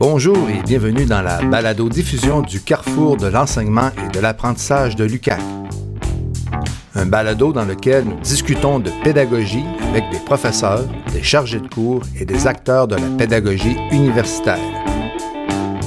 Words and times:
Bonjour 0.00 0.48
et 0.48 0.62
bienvenue 0.62 1.04
dans 1.04 1.20
la 1.20 1.42
balado-diffusion 1.42 2.40
du 2.40 2.62
carrefour 2.62 3.18
de 3.18 3.26
l'enseignement 3.26 3.90
et 4.02 4.08
de 4.08 4.18
l'apprentissage 4.18 4.96
de 4.96 5.04
l'UCAC. 5.04 5.38
Un 6.94 7.04
balado 7.04 7.52
dans 7.52 7.66
lequel 7.66 8.04
nous 8.06 8.18
discutons 8.20 8.78
de 8.78 8.90
pédagogie 9.04 9.66
avec 9.90 10.04
des 10.10 10.20
professeurs, 10.20 10.86
des 11.12 11.22
chargés 11.22 11.60
de 11.60 11.68
cours 11.68 12.00
et 12.18 12.24
des 12.24 12.46
acteurs 12.46 12.88
de 12.88 12.96
la 12.96 13.06
pédagogie 13.18 13.76
universitaire. 13.92 14.56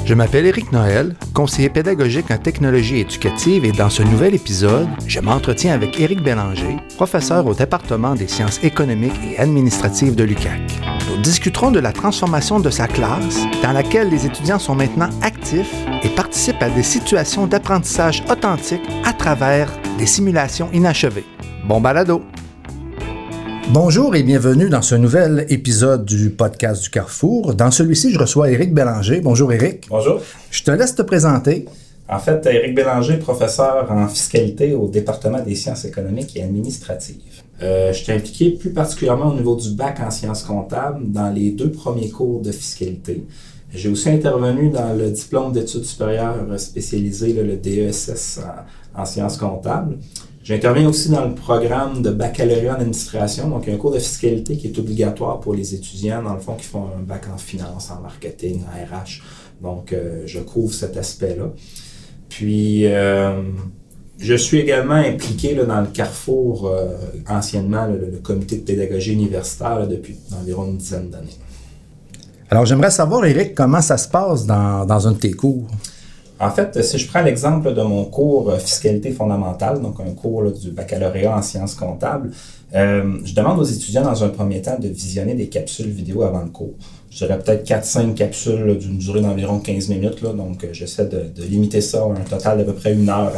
Je 0.05 0.13
m'appelle 0.13 0.45
Éric 0.45 0.71
Noël, 0.71 1.15
conseiller 1.33 1.69
pédagogique 1.69 2.29
en 2.29 2.37
technologie 2.37 2.99
éducative 2.99 3.65
et 3.65 3.71
dans 3.71 3.89
ce 3.89 4.03
nouvel 4.03 4.35
épisode, 4.35 4.89
je 5.07 5.21
m'entretiens 5.21 5.73
avec 5.73 5.99
Éric 5.99 6.21
Bélanger, 6.21 6.77
professeur 6.97 7.47
au 7.47 7.55
département 7.55 8.13
des 8.13 8.27
sciences 8.27 8.63
économiques 8.63 9.19
et 9.27 9.39
administratives 9.39 10.13
de 10.13 10.23
l'UCAC. 10.23 10.92
Nous 11.13 11.21
discuterons 11.21 11.69
de 11.69 11.79
la 11.79 11.91
transformation 11.91 12.59
de 12.59 12.71
sa 12.71 12.87
classe 12.87 13.41
dans 13.61 13.71
laquelle 13.71 14.09
les 14.09 14.25
étudiants 14.25 14.57
sont 14.57 14.73
maintenant 14.73 15.11
actifs 15.21 15.71
et 16.01 16.09
participent 16.09 16.63
à 16.63 16.71
des 16.71 16.81
situations 16.81 17.45
d'apprentissage 17.45 18.23
authentique 18.31 18.81
à 19.05 19.13
travers 19.13 19.71
des 19.99 20.07
simulations 20.07 20.71
inachevées. 20.73 21.25
Bon 21.67 21.79
balado! 21.79 22.23
Bonjour 23.69 24.15
et 24.15 24.23
bienvenue 24.23 24.69
dans 24.69 24.81
ce 24.81 24.95
nouvel 24.95 25.45
épisode 25.49 26.03
du 26.03 26.31
podcast 26.31 26.81
du 26.81 26.89
Carrefour. 26.89 27.53
Dans 27.53 27.69
celui-ci, 27.69 28.11
je 28.11 28.17
reçois 28.17 28.49
Éric 28.49 28.73
Bélanger. 28.73 29.21
Bonjour 29.21 29.53
Éric. 29.53 29.85
Bonjour. 29.89 30.19
Je 30.49 30.63
te 30.63 30.71
laisse 30.71 30.95
te 30.95 31.03
présenter. 31.03 31.65
En 32.13 32.19
fait, 32.19 32.45
Éric 32.45 32.75
Bélanger, 32.75 33.17
professeur 33.17 33.91
en 33.91 34.07
fiscalité 34.07 34.75
au 34.75 34.87
département 34.87 35.41
des 35.41 35.55
sciences 35.55 35.83
économiques 35.83 36.35
et 36.35 36.43
administratives. 36.43 37.41
Euh, 37.63 37.91
je 37.91 38.03
suis 38.03 38.11
impliqué 38.11 38.51
plus 38.51 38.69
particulièrement 38.69 39.31
au 39.31 39.33
niveau 39.33 39.55
du 39.55 39.71
bac 39.71 39.99
en 39.99 40.11
sciences 40.11 40.43
comptables 40.43 41.11
dans 41.11 41.31
les 41.31 41.49
deux 41.49 41.71
premiers 41.71 42.11
cours 42.11 42.41
de 42.41 42.51
fiscalité. 42.51 43.25
J'ai 43.73 43.89
aussi 43.89 44.09
intervenu 44.09 44.69
dans 44.69 44.93
le 44.93 45.09
diplôme 45.09 45.53
d'études 45.53 45.85
supérieures 45.85 46.37
spécialisé, 46.57 47.33
le 47.33 47.55
DESS 47.55 48.41
en, 48.95 49.01
en 49.01 49.05
sciences 49.05 49.37
comptables. 49.37 49.97
J'interviens 50.43 50.87
aussi 50.89 51.09
dans 51.09 51.25
le 51.25 51.33
programme 51.33 52.03
de 52.03 52.11
baccalauréat 52.11 52.75
en 52.75 52.81
administration, 52.81 53.49
donc 53.49 53.67
un 53.67 53.77
cours 53.77 53.91
de 53.91 53.99
fiscalité 53.99 54.55
qui 54.55 54.67
est 54.67 54.77
obligatoire 54.77 55.39
pour 55.39 55.55
les 55.55 55.73
étudiants, 55.73 56.21
dans 56.21 56.35
le 56.35 56.41
fond, 56.41 56.53
qui 56.53 56.65
font 56.65 56.89
un 56.95 57.01
bac 57.01 57.23
en 57.33 57.37
finance, 57.37 57.89
en 57.89 58.01
marketing, 58.01 58.61
en 58.65 58.97
RH. 58.97 59.23
Donc, 59.63 59.93
euh, 59.93 60.23
je 60.25 60.39
couvre 60.39 60.73
cet 60.73 60.97
aspect-là. 60.97 61.45
Puis, 62.35 62.87
euh, 62.87 63.43
je 64.17 64.33
suis 64.33 64.57
également 64.59 64.95
impliqué 64.95 65.53
là, 65.53 65.65
dans 65.65 65.81
le 65.81 65.87
Carrefour, 65.87 66.67
euh, 66.67 66.95
anciennement 67.29 67.85
le, 67.85 68.09
le, 68.11 68.17
comité 68.17 68.57
de 68.57 68.63
pédagogie 68.63 69.13
universitaire 69.13 69.77
là, 69.77 69.85
depuis 69.85 70.17
environ 70.41 70.65
une 70.65 70.77
dizaine 70.77 71.11
d'années. 71.11 71.37
Alors, 72.49 72.65
j'aimerais 72.65 72.89
savoir, 72.89 73.23
Eric, 73.25 73.53
comment 73.53 73.81
ça 73.81 73.97
se 73.97 74.07
passe 74.07 74.47
dans, 74.47 74.83
dans 74.83 75.07
un 75.07 75.11
de 75.11 75.17
tes 75.17 75.33
cours? 75.33 75.67
En 76.39 76.49
fait, 76.49 76.83
si 76.83 76.97
je 76.97 77.07
prends 77.07 77.21
l'exemple 77.21 77.71
de 77.73 77.81
mon 77.83 78.05
cours 78.05 78.49
euh, 78.49 78.57
fiscalité 78.57 79.11
fondamentale, 79.11 79.79
donc 79.79 79.99
un 79.99 80.11
cours 80.13 80.41
là, 80.41 80.49
du 80.49 80.71
baccalauréat 80.71 81.37
en 81.37 81.41
sciences 81.43 81.75
comptables, 81.75 82.31
euh, 82.73 83.19
je 83.23 83.35
demande 83.35 83.59
aux 83.59 83.63
étudiants 83.63 84.03
dans 84.03 84.23
un 84.23 84.29
premier 84.29 84.61
temps 84.61 84.79
de 84.79 84.87
visionner 84.87 85.35
des 85.35 85.49
capsules 85.49 85.91
vidéo 85.91 86.23
avant 86.23 86.41
le 86.41 86.49
cours. 86.49 86.73
Je 87.13 87.25
dirais 87.25 87.37
peut-être 87.37 87.67
4-5 87.67 88.15
capsules 88.15 88.75
d'une 88.79 88.97
durée 88.97 89.21
d'environ 89.21 89.59
15 89.59 89.89
minutes, 89.89 90.21
là, 90.23 90.33
donc 90.33 90.63
euh, 90.63 90.69
j'essaie 90.71 91.05
de, 91.05 91.25
de, 91.35 91.43
limiter 91.43 91.79
ça 91.79 91.99
à 91.99 92.05
un 92.07 92.23
total 92.27 92.57
d'à 92.57 92.63
peu 92.63 92.73
près 92.73 92.93
une 92.93 93.07
heure 93.07 93.31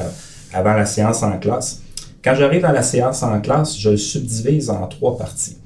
à, 0.54 0.58
avant 0.58 0.74
la 0.74 0.86
séance 0.86 1.24
en 1.24 1.38
classe. 1.38 1.82
Quand 2.24 2.36
j'arrive 2.36 2.64
à 2.64 2.72
la 2.72 2.84
séance 2.84 3.22
en 3.22 3.42
classe, 3.42 3.78
je 3.78 3.90
le 3.90 3.98
subdivise 3.98 4.70
en 4.70 4.88
trois 4.88 5.18
parties. 5.18 5.58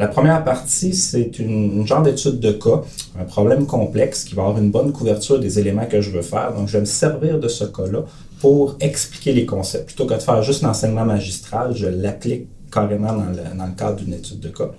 La 0.00 0.08
première 0.08 0.42
partie, 0.42 0.92
c'est 0.92 1.38
une, 1.38 1.78
une, 1.78 1.86
genre 1.86 2.02
d'étude 2.02 2.40
de 2.40 2.50
cas, 2.50 2.82
un 3.20 3.24
problème 3.24 3.64
complexe 3.66 4.24
qui 4.24 4.34
va 4.34 4.42
avoir 4.42 4.58
une 4.58 4.72
bonne 4.72 4.90
couverture 4.90 5.38
des 5.38 5.60
éléments 5.60 5.86
que 5.86 6.00
je 6.00 6.10
veux 6.10 6.22
faire. 6.22 6.52
Donc, 6.54 6.66
je 6.66 6.72
vais 6.72 6.80
me 6.80 6.86
servir 6.86 7.38
de 7.38 7.46
ce 7.46 7.64
cas-là 7.64 8.00
pour 8.40 8.74
expliquer 8.80 9.32
les 9.32 9.46
concepts. 9.46 9.86
Plutôt 9.86 10.06
que 10.06 10.14
de 10.14 10.18
faire 10.18 10.42
juste 10.42 10.62
l'enseignement 10.62 11.04
magistral, 11.04 11.76
je 11.76 11.86
l'applique 11.86 12.48
carrément 12.72 13.12
dans 13.12 13.26
le, 13.26 13.56
dans 13.56 13.66
le 13.66 13.74
cadre 13.78 13.96
d'une 13.96 14.14
étude 14.14 14.40
de 14.40 14.48
cas. 14.48 14.70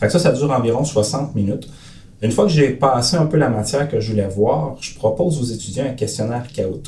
Fait 0.00 0.06
que 0.06 0.12
ça, 0.12 0.18
ça 0.18 0.32
dure 0.32 0.50
environ 0.50 0.84
60 0.84 1.36
minutes. 1.36 1.68
Une 2.24 2.32
fois 2.32 2.46
que 2.46 2.52
j'ai 2.52 2.70
passé 2.70 3.16
un 3.16 3.26
peu 3.26 3.36
la 3.36 3.50
matière 3.50 3.86
que 3.86 4.00
je 4.00 4.12
voulais 4.12 4.26
voir, 4.26 4.78
je 4.80 4.94
propose 4.94 5.38
aux 5.42 5.44
étudiants 5.44 5.84
un 5.84 5.92
questionnaire 5.92 6.46
CAOUT. 6.50 6.80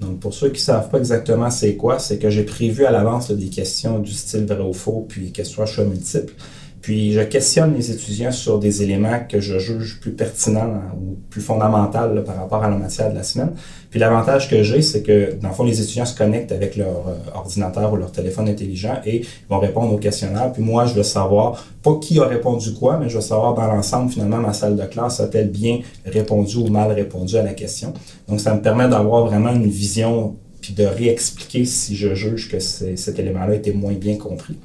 Donc, 0.00 0.18
pour 0.18 0.34
ceux 0.34 0.48
qui 0.48 0.54
ne 0.54 0.64
savent 0.64 0.90
pas 0.90 0.98
exactement 0.98 1.48
c'est 1.48 1.76
quoi, 1.76 2.00
c'est 2.00 2.18
que 2.18 2.28
j'ai 2.28 2.42
prévu 2.42 2.84
à 2.84 2.90
l'avance 2.90 3.30
des 3.30 3.46
questions 3.46 4.00
du 4.00 4.10
style 4.10 4.46
vrai 4.46 4.60
ou 4.60 4.72
faux, 4.72 5.06
puis 5.08 5.30
questions 5.30 5.62
à 5.62 5.66
choix 5.66 5.84
multiples. 5.84 6.34
Puis 6.82 7.12
je 7.12 7.20
questionne 7.20 7.74
les 7.74 7.90
étudiants 7.90 8.32
sur 8.32 8.58
des 8.58 8.82
éléments 8.82 9.20
que 9.28 9.38
je 9.38 9.58
juge 9.58 10.00
plus 10.00 10.12
pertinents 10.12 10.80
ou 10.96 11.18
plus 11.28 11.42
fondamentaux 11.42 12.22
par 12.24 12.36
rapport 12.36 12.64
à 12.64 12.70
la 12.70 12.76
matière 12.76 13.10
de 13.10 13.16
la 13.16 13.22
semaine. 13.22 13.52
Puis 13.90 14.00
l'avantage 14.00 14.48
que 14.48 14.62
j'ai, 14.62 14.80
c'est 14.80 15.02
que 15.02 15.34
dans 15.34 15.48
le 15.48 15.54
fond, 15.54 15.64
les 15.64 15.80
étudiants 15.80 16.06
se 16.06 16.16
connectent 16.16 16.52
avec 16.52 16.76
leur 16.76 17.08
euh, 17.08 17.34
ordinateur 17.34 17.92
ou 17.92 17.96
leur 17.96 18.12
téléphone 18.12 18.48
intelligent 18.48 19.00
et 19.04 19.20
ils 19.20 19.26
vont 19.48 19.58
répondre 19.58 19.92
au 19.92 19.98
questionnaire. 19.98 20.52
Puis 20.52 20.62
moi, 20.62 20.86
je 20.86 20.94
veux 20.94 21.02
savoir 21.02 21.66
pas 21.82 21.96
qui 22.00 22.18
a 22.18 22.24
répondu 22.24 22.72
quoi, 22.72 22.98
mais 22.98 23.08
je 23.08 23.16
veux 23.16 23.20
savoir 23.20 23.54
dans 23.54 23.66
l'ensemble, 23.66 24.10
finalement, 24.10 24.38
ma 24.38 24.54
salle 24.54 24.76
de 24.76 24.84
classe 24.84 25.20
a-t-elle 25.20 25.50
bien 25.50 25.80
répondu 26.06 26.56
ou 26.56 26.68
mal 26.68 26.92
répondu 26.92 27.36
à 27.36 27.42
la 27.42 27.52
question. 27.52 27.92
Donc 28.28 28.40
ça 28.40 28.54
me 28.54 28.62
permet 28.62 28.88
d'avoir 28.88 29.26
vraiment 29.26 29.50
une 29.50 29.68
vision 29.68 30.36
puis 30.60 30.74
de 30.74 30.84
réexpliquer 30.84 31.64
si 31.64 31.96
je 31.96 32.14
juge 32.14 32.50
que 32.50 32.58
cet 32.60 33.18
élément-là 33.18 33.54
était 33.54 33.72
moins 33.72 33.94
bien 33.94 34.16
compris. 34.16 34.56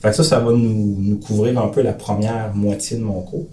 Fait 0.00 0.10
que 0.10 0.16
ça, 0.16 0.24
ça 0.24 0.38
va 0.38 0.52
nous, 0.52 0.96
nous, 0.98 1.16
couvrir 1.16 1.58
un 1.60 1.68
peu 1.68 1.82
la 1.82 1.92
première 1.92 2.54
moitié 2.54 2.96
de 2.96 3.02
mon 3.02 3.20
cours. 3.20 3.46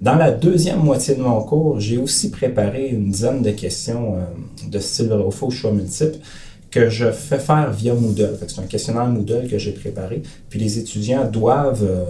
Dans 0.00 0.16
la 0.16 0.30
deuxième 0.30 0.80
moitié 0.80 1.14
de 1.14 1.22
mon 1.22 1.42
cours, 1.42 1.78
j'ai 1.78 1.96
aussi 1.96 2.30
préparé 2.30 2.88
une 2.88 3.10
dizaine 3.10 3.42
de 3.42 3.50
questions 3.50 4.16
euh, 4.16 4.68
de 4.68 4.78
style 4.78 5.08
vrai 5.08 5.30
faux 5.30 5.50
choix 5.50 5.70
multiple 5.70 6.18
que 6.72 6.88
je 6.88 7.12
fais 7.12 7.38
faire 7.38 7.70
via 7.70 7.94
Moodle. 7.94 8.36
C'est 8.48 8.58
un 8.58 8.64
questionnaire 8.64 9.06
Moodle 9.06 9.46
que 9.46 9.58
j'ai 9.58 9.72
préparé. 9.72 10.22
Puis 10.48 10.58
les 10.58 10.78
étudiants 10.78 11.28
doivent 11.30 11.84
euh, 11.84 12.04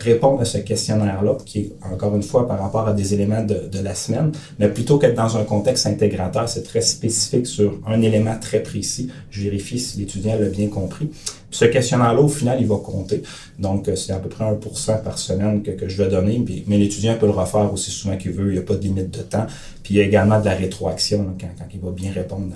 répondre 0.00 0.40
à 0.40 0.44
ce 0.44 0.58
questionnaire-là, 0.58 1.36
qui 1.44 1.58
est 1.58 1.72
encore 1.92 2.14
une 2.14 2.22
fois 2.22 2.46
par 2.46 2.60
rapport 2.60 2.86
à 2.86 2.92
des 2.92 3.12
éléments 3.12 3.42
de, 3.42 3.68
de 3.70 3.78
la 3.82 3.94
semaine, 3.94 4.30
mais 4.60 4.68
plutôt 4.68 4.98
qu'être 4.98 5.16
dans 5.16 5.36
un 5.36 5.42
contexte 5.42 5.86
intégrateur, 5.86 6.48
c'est 6.48 6.62
très 6.62 6.80
spécifique 6.80 7.46
sur 7.46 7.80
un 7.86 8.00
élément 8.00 8.36
très 8.40 8.62
précis. 8.62 9.10
Je 9.30 9.42
vérifie 9.42 9.80
si 9.80 9.98
l'étudiant 9.98 10.38
l'a 10.38 10.48
bien 10.48 10.68
compris. 10.68 11.10
Ce 11.54 11.66
questionnaire-là, 11.66 12.20
au 12.20 12.26
final, 12.26 12.58
il 12.60 12.66
va 12.66 12.78
compter. 12.78 13.22
Donc, 13.60 13.88
c'est 13.94 14.12
à 14.12 14.16
peu 14.16 14.28
près 14.28 14.44
1% 14.44 15.02
par 15.04 15.18
semaine 15.18 15.62
que, 15.62 15.88
je 15.88 16.02
vais 16.02 16.10
donner. 16.10 16.40
Puis, 16.44 16.64
mais 16.66 16.78
l'étudiant 16.78 17.14
peut 17.16 17.26
le 17.26 17.32
refaire 17.32 17.72
aussi 17.72 17.92
souvent 17.92 18.16
qu'il 18.16 18.32
veut. 18.32 18.48
Il 18.48 18.54
n'y 18.54 18.58
a 18.58 18.62
pas 18.62 18.74
de 18.74 18.82
limite 18.82 19.12
de 19.12 19.22
temps. 19.22 19.46
Puis 19.84 19.94
il 19.94 19.96
y 19.98 20.00
a 20.00 20.04
également 20.04 20.40
de 20.40 20.46
la 20.46 20.54
rétroaction 20.54 21.36
quand, 21.38 21.64
il 21.72 21.78
va 21.78 21.92
bien 21.92 22.10
répondre 22.10 22.46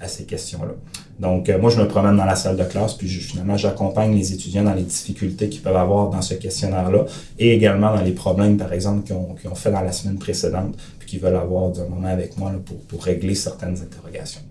à, 0.00 0.06
ces 0.06 0.24
questions-là. 0.24 0.74
Donc, 1.18 1.48
euh, 1.48 1.58
moi, 1.58 1.70
je 1.70 1.80
me 1.80 1.88
promène 1.88 2.16
dans 2.16 2.26
la 2.26 2.36
salle 2.36 2.56
de 2.56 2.64
classe, 2.64 2.92
puis 2.94 3.08
finalement, 3.08 3.56
j'accompagne 3.56 4.14
les 4.14 4.34
étudiants 4.34 4.64
dans 4.64 4.74
les 4.74 4.82
difficultés 4.82 5.48
qu'ils 5.48 5.62
peuvent 5.62 5.76
avoir 5.76 6.10
dans 6.10 6.20
ce 6.20 6.34
questionnaire-là 6.34 7.06
et 7.38 7.54
également 7.54 7.94
dans 7.94 8.02
les 8.02 8.12
problèmes, 8.12 8.58
par 8.58 8.72
exemple, 8.74 9.06
qu'ils 9.06 9.16
ont, 9.48 9.54
fait 9.54 9.70
dans 9.70 9.80
la 9.80 9.92
semaine 9.92 10.18
précédente, 10.18 10.76
puis 10.98 11.08
qu'ils 11.08 11.20
veulent 11.20 11.36
avoir 11.36 11.70
d'un 11.70 11.86
moment 11.88 12.08
avec 12.08 12.36
moi 12.36 12.52
pour 12.88 13.02
régler 13.02 13.34
certaines 13.34 13.78
interrogations. 13.80 14.42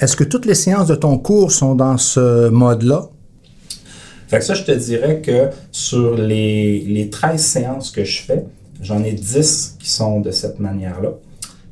Est-ce 0.00 0.16
que 0.16 0.24
toutes 0.24 0.46
les 0.46 0.54
séances 0.54 0.88
de 0.88 0.94
ton 0.94 1.18
cours 1.18 1.52
sont 1.52 1.74
dans 1.74 1.98
ce 1.98 2.48
mode-là? 2.48 3.10
Fait 4.30 4.38
que 4.38 4.44
ça, 4.44 4.54
je 4.54 4.62
te 4.62 4.70
dirais 4.70 5.20
que 5.20 5.50
sur 5.72 6.16
les, 6.16 6.82
les 6.82 7.10
13 7.10 7.42
séances 7.42 7.90
que 7.90 8.04
je 8.04 8.22
fais, 8.22 8.44
j'en 8.80 9.02
ai 9.02 9.10
10 9.10 9.76
qui 9.80 9.90
sont 9.90 10.20
de 10.20 10.30
cette 10.30 10.60
manière-là. 10.60 11.14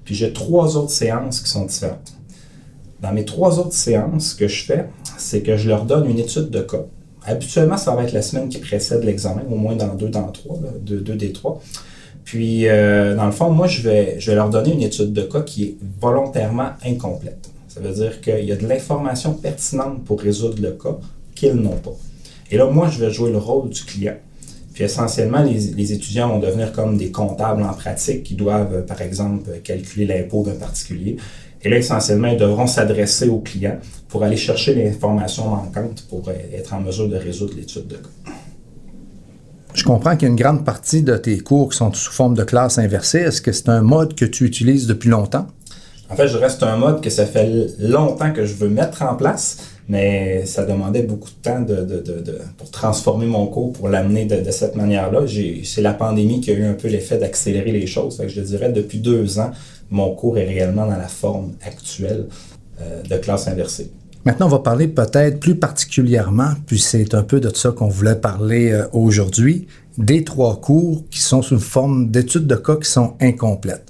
Puis 0.04 0.16
j'ai 0.16 0.32
trois 0.32 0.76
autres 0.76 0.90
séances 0.90 1.38
qui 1.38 1.48
sont 1.48 1.66
différentes. 1.66 2.14
Dans 3.00 3.12
mes 3.12 3.24
trois 3.24 3.60
autres 3.60 3.74
séances 3.74 4.34
que 4.34 4.48
je 4.48 4.64
fais, 4.64 4.86
c'est 5.18 5.42
que 5.42 5.56
je 5.56 5.68
leur 5.68 5.84
donne 5.84 6.10
une 6.10 6.18
étude 6.18 6.50
de 6.50 6.60
cas. 6.60 6.82
Habituellement, 7.24 7.76
ça 7.76 7.94
va 7.94 8.02
être 8.02 8.12
la 8.12 8.22
semaine 8.22 8.48
qui 8.48 8.58
précède 8.58 9.04
l'examen, 9.04 9.42
au 9.48 9.54
moins 9.54 9.76
dans 9.76 9.94
deux, 9.94 10.08
dans 10.08 10.26
trois, 10.32 10.58
deux 10.80 11.00
des 11.00 11.32
trois. 11.32 11.60
Puis, 12.24 12.66
euh, 12.66 13.14
dans 13.14 13.26
le 13.26 13.32
fond, 13.32 13.50
moi, 13.50 13.68
je 13.68 13.82
vais, 13.82 14.18
je 14.18 14.32
vais 14.32 14.34
leur 14.34 14.50
donner 14.50 14.72
une 14.72 14.82
étude 14.82 15.12
de 15.12 15.22
cas 15.22 15.42
qui 15.42 15.62
est 15.62 15.76
volontairement 16.00 16.70
incomplète. 16.84 17.50
Ça 17.68 17.78
veut 17.78 17.92
dire 17.92 18.20
qu'il 18.20 18.44
y 18.44 18.50
a 18.50 18.56
de 18.56 18.66
l'information 18.66 19.34
pertinente 19.34 20.02
pour 20.04 20.20
résoudre 20.20 20.60
le 20.60 20.72
cas 20.72 20.98
qu'ils 21.36 21.54
n'ont 21.54 21.76
pas. 21.76 21.94
Et 22.50 22.56
là, 22.56 22.66
moi, 22.66 22.88
je 22.88 22.98
vais 22.98 23.10
jouer 23.10 23.30
le 23.30 23.38
rôle 23.38 23.70
du 23.70 23.82
client. 23.82 24.16
Puis 24.74 24.84
essentiellement, 24.84 25.42
les, 25.42 25.58
les, 25.58 25.92
étudiants 25.92 26.28
vont 26.28 26.38
devenir 26.38 26.72
comme 26.72 26.96
des 26.96 27.10
comptables 27.10 27.62
en 27.62 27.72
pratique 27.74 28.22
qui 28.22 28.34
doivent, 28.34 28.86
par 28.86 29.02
exemple, 29.02 29.50
calculer 29.64 30.06
l'impôt 30.06 30.44
d'un 30.44 30.54
particulier. 30.54 31.16
Et 31.62 31.68
là, 31.68 31.78
essentiellement, 31.78 32.28
ils 32.28 32.38
devront 32.38 32.66
s'adresser 32.66 33.28
au 33.28 33.40
client 33.40 33.78
pour 34.08 34.22
aller 34.22 34.36
chercher 34.36 34.74
l'information 34.74 35.48
manquante 35.48 36.06
pour 36.08 36.30
être 36.30 36.74
en 36.74 36.80
mesure 36.80 37.08
de 37.08 37.16
résoudre 37.16 37.54
l'étude 37.56 37.88
de 37.88 37.96
cas. 37.96 38.32
Je 39.74 39.84
comprends 39.84 40.16
qu'il 40.16 40.22
y 40.22 40.26
a 40.26 40.30
une 40.30 40.40
grande 40.40 40.64
partie 40.64 41.02
de 41.02 41.16
tes 41.16 41.38
cours 41.38 41.70
qui 41.70 41.76
sont 41.76 41.92
sous 41.92 42.12
forme 42.12 42.34
de 42.34 42.44
classe 42.44 42.78
inversée. 42.78 43.18
Est-ce 43.18 43.42
que 43.42 43.52
c'est 43.52 43.68
un 43.68 43.82
mode 43.82 44.14
que 44.14 44.24
tu 44.24 44.44
utilises 44.44 44.86
depuis 44.86 45.10
longtemps? 45.10 45.46
En 46.10 46.16
fait, 46.16 46.26
je 46.26 46.38
reste 46.38 46.62
un 46.62 46.76
mode 46.76 47.02
que 47.02 47.10
ça 47.10 47.26
fait 47.26 47.66
longtemps 47.78 48.32
que 48.32 48.46
je 48.46 48.54
veux 48.54 48.68
mettre 48.68 49.02
en 49.02 49.14
place, 49.14 49.58
mais 49.88 50.44
ça 50.44 50.64
demandait 50.64 51.02
beaucoup 51.02 51.30
de 51.30 51.42
temps 51.42 51.64
pour 52.58 52.70
transformer 52.70 53.26
mon 53.26 53.46
cours, 53.46 53.72
pour 53.72 53.88
l'amener 53.88 54.26
de, 54.26 54.50
cette 54.50 54.76
manière-là. 54.76 55.20
C'est 55.64 55.80
la 55.80 55.94
pandémie 55.94 56.40
qui 56.40 56.50
a 56.50 56.54
eu 56.54 56.64
un 56.64 56.74
peu 56.74 56.88
l'effet 56.88 57.18
d'accélérer 57.18 57.72
les 57.72 57.86
choses. 57.86 58.18
Que 58.18 58.28
je 58.28 58.40
dirais, 58.42 58.70
depuis 58.70 58.98
deux 58.98 59.38
ans, 59.38 59.50
mon 59.90 60.14
cours 60.14 60.36
est 60.36 60.44
réellement 60.44 60.86
dans 60.86 60.96
la 60.96 61.08
forme 61.08 61.52
actuelle 61.64 62.26
euh, 62.82 63.02
de 63.02 63.16
classe 63.16 63.48
inversée. 63.48 63.90
Maintenant, 64.24 64.46
on 64.46 64.50
va 64.50 64.58
parler 64.58 64.88
peut-être 64.88 65.40
plus 65.40 65.54
particulièrement, 65.54 66.50
puis 66.66 66.78
c'est 66.78 67.14
un 67.14 67.22
peu 67.22 67.40
de 67.40 67.54
ça 67.54 67.70
qu'on 67.70 67.88
voulait 67.88 68.16
parler 68.16 68.72
euh, 68.72 68.86
aujourd'hui, 68.92 69.68
des 69.96 70.22
trois 70.22 70.60
cours 70.60 71.04
qui 71.10 71.20
sont 71.20 71.40
sous 71.40 71.58
forme 71.58 72.10
d'études 72.10 72.46
de 72.46 72.56
cas 72.56 72.76
qui 72.76 72.90
sont 72.90 73.14
incomplètes. 73.20 73.86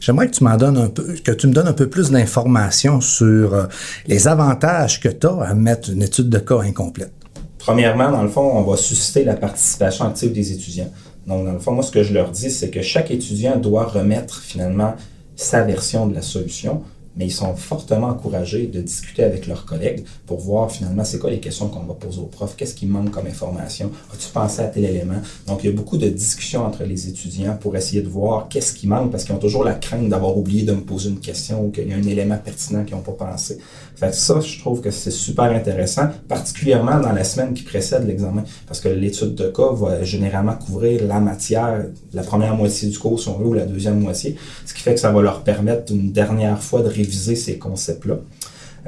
J'aimerais 0.00 0.28
que 0.28 0.36
tu 0.36 0.44
m'en 0.44 0.56
donnes 0.56 0.78
un 0.78 0.88
peu, 0.88 1.14
que 1.24 1.32
tu 1.32 1.46
me 1.46 1.52
donnes 1.52 1.68
un 1.68 1.72
peu 1.72 1.88
plus 1.88 2.10
d'informations 2.10 3.00
sur 3.00 3.54
euh, 3.54 3.66
les 4.06 4.28
avantages 4.28 5.00
que 5.00 5.08
tu 5.08 5.26
as 5.26 5.42
à 5.42 5.54
mettre 5.54 5.90
une 5.90 6.02
étude 6.02 6.28
de 6.28 6.38
cas 6.38 6.60
incomplète. 6.60 7.12
Premièrement, 7.58 8.10
dans 8.10 8.22
le 8.22 8.28
fond, 8.28 8.42
on 8.54 8.62
va 8.62 8.76
susciter 8.76 9.24
la 9.24 9.34
participation 9.34 10.06
active 10.06 10.32
des 10.32 10.52
étudiants. 10.52 10.90
Donc, 11.26 11.46
dans 11.46 11.52
le 11.52 11.58
fond, 11.58 11.72
moi, 11.72 11.84
ce 11.84 11.92
que 11.92 12.02
je 12.02 12.12
leur 12.12 12.30
dis, 12.30 12.50
c'est 12.50 12.70
que 12.70 12.82
chaque 12.82 13.10
étudiant 13.10 13.56
doit 13.56 13.84
remettre 13.84 14.40
finalement 14.40 14.94
sa 15.36 15.62
version 15.62 16.06
de 16.06 16.14
la 16.14 16.22
solution 16.22 16.82
mais 17.16 17.26
ils 17.26 17.32
sont 17.32 17.54
fortement 17.54 18.08
encouragés 18.08 18.66
de 18.66 18.80
discuter 18.80 19.24
avec 19.24 19.46
leurs 19.46 19.64
collègues 19.64 20.04
pour 20.26 20.40
voir 20.40 20.70
finalement 20.70 21.04
c'est 21.04 21.18
quoi 21.18 21.30
les 21.30 21.40
questions 21.40 21.68
qu'on 21.68 21.80
va 21.80 21.94
poser 21.94 22.20
aux 22.20 22.26
profs, 22.26 22.56
qu'est-ce 22.56 22.74
qui 22.74 22.86
manque 22.86 23.10
comme 23.10 23.26
information, 23.26 23.90
as-tu 24.12 24.28
pensé 24.28 24.60
à 24.60 24.66
tel 24.66 24.84
élément? 24.84 25.20
Donc 25.46 25.64
il 25.64 25.70
y 25.70 25.72
a 25.72 25.76
beaucoup 25.76 25.98
de 25.98 26.08
discussions 26.08 26.64
entre 26.64 26.84
les 26.84 27.08
étudiants 27.08 27.56
pour 27.60 27.76
essayer 27.76 28.02
de 28.02 28.08
voir 28.08 28.48
qu'est-ce 28.48 28.72
qui 28.72 28.86
manque 28.86 29.10
parce 29.10 29.24
qu'ils 29.24 29.34
ont 29.34 29.38
toujours 29.38 29.64
la 29.64 29.74
crainte 29.74 30.08
d'avoir 30.08 30.36
oublié 30.36 30.62
de 30.62 30.72
me 30.72 30.80
poser 30.80 31.10
une 31.10 31.20
question 31.20 31.64
ou 31.64 31.70
qu'il 31.70 31.88
y 31.88 31.92
a 31.92 31.96
un 31.96 32.02
élément 32.02 32.38
pertinent 32.38 32.84
qu'ils 32.84 32.96
n'ont 32.96 33.02
pas 33.02 33.12
pensé. 33.12 33.58
Fait 33.96 34.14
ça, 34.14 34.40
je 34.40 34.58
trouve 34.58 34.80
que 34.80 34.90
c'est 34.90 35.10
super 35.10 35.44
intéressant, 35.44 36.08
particulièrement 36.28 36.98
dans 36.98 37.12
la 37.12 37.24
semaine 37.24 37.54
qui 37.54 37.62
précède 37.62 38.06
l'examen, 38.06 38.44
parce 38.66 38.80
que 38.80 38.88
l'étude 38.88 39.34
de 39.34 39.48
cas 39.48 39.72
va 39.72 40.02
généralement 40.02 40.54
couvrir 40.54 41.06
la 41.06 41.20
matière, 41.20 41.84
la 42.12 42.22
première 42.22 42.56
moitié 42.56 42.88
du 42.88 42.98
cours, 42.98 43.20
si 43.20 43.28
on 43.28 43.38
veut, 43.38 43.46
ou 43.46 43.54
la 43.54 43.66
deuxième 43.66 44.00
moitié, 44.00 44.36
ce 44.66 44.74
qui 44.74 44.80
fait 44.80 44.94
que 44.94 45.00
ça 45.00 45.12
va 45.12 45.22
leur 45.22 45.44
permettre 45.44 45.92
une 45.92 46.10
dernière 46.10 46.62
fois 46.62 46.82
de 46.82 46.88
réviser 47.02 47.36
ces 47.36 47.58
concepts-là. 47.58 48.18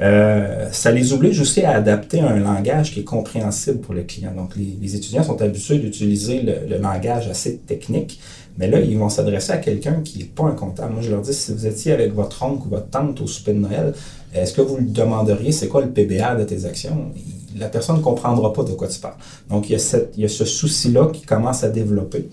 Euh, 0.01 0.67
ça 0.71 0.91
les 0.91 1.13
oblige 1.13 1.39
aussi 1.39 1.61
à 1.63 1.71
adapter 1.71 2.19
un 2.19 2.37
langage 2.37 2.93
qui 2.93 2.99
est 2.99 3.05
compréhensible 3.05 3.79
pour 3.79 3.93
le 3.93 4.03
client. 4.03 4.33
Donc, 4.35 4.51
les, 4.57 4.95
étudiants 4.95 5.23
sont 5.23 5.41
habitués 5.41 5.79
d'utiliser 5.79 6.41
le, 6.41 6.77
langage 6.77 7.29
assez 7.29 7.57
technique, 7.57 8.19
mais 8.57 8.69
là, 8.69 8.79
ils 8.79 8.97
vont 8.97 9.09
s'adresser 9.09 9.53
à 9.53 9.57
quelqu'un 9.57 10.01
qui 10.03 10.19
n'est 10.19 10.25
pas 10.25 10.43
un 10.43 10.51
comptable. 10.51 10.93
Moi, 10.93 11.01
je 11.01 11.11
leur 11.11 11.21
dis, 11.21 11.33
si 11.33 11.53
vous 11.53 11.65
étiez 11.65 11.93
avec 11.93 12.13
votre 12.13 12.43
oncle 12.43 12.67
ou 12.67 12.71
votre 12.71 12.89
tante 12.89 13.21
au 13.21 13.27
souper 13.27 13.53
de 13.53 13.59
Noël, 13.59 13.93
est-ce 14.33 14.53
que 14.53 14.61
vous 14.61 14.77
lui 14.77 14.89
demanderiez 14.89 15.53
c'est 15.53 15.69
quoi 15.69 15.81
le 15.81 15.89
PBA 15.89 16.35
de 16.35 16.43
tes 16.43 16.65
actions? 16.65 17.11
La 17.57 17.69
personne 17.69 17.97
ne 17.97 18.01
comprendra 18.01 18.51
pas 18.51 18.63
de 18.63 18.71
quoi 18.71 18.89
tu 18.89 18.99
parles. 18.99 19.15
Donc, 19.49 19.69
il 19.69 19.73
y 19.73 19.75
a, 19.75 19.97
il 20.17 20.21
y 20.21 20.25
a 20.25 20.29
ce 20.29 20.43
souci-là 20.43 21.09
qui 21.13 21.21
commence 21.21 21.63
à 21.63 21.69
développer. 21.69 22.27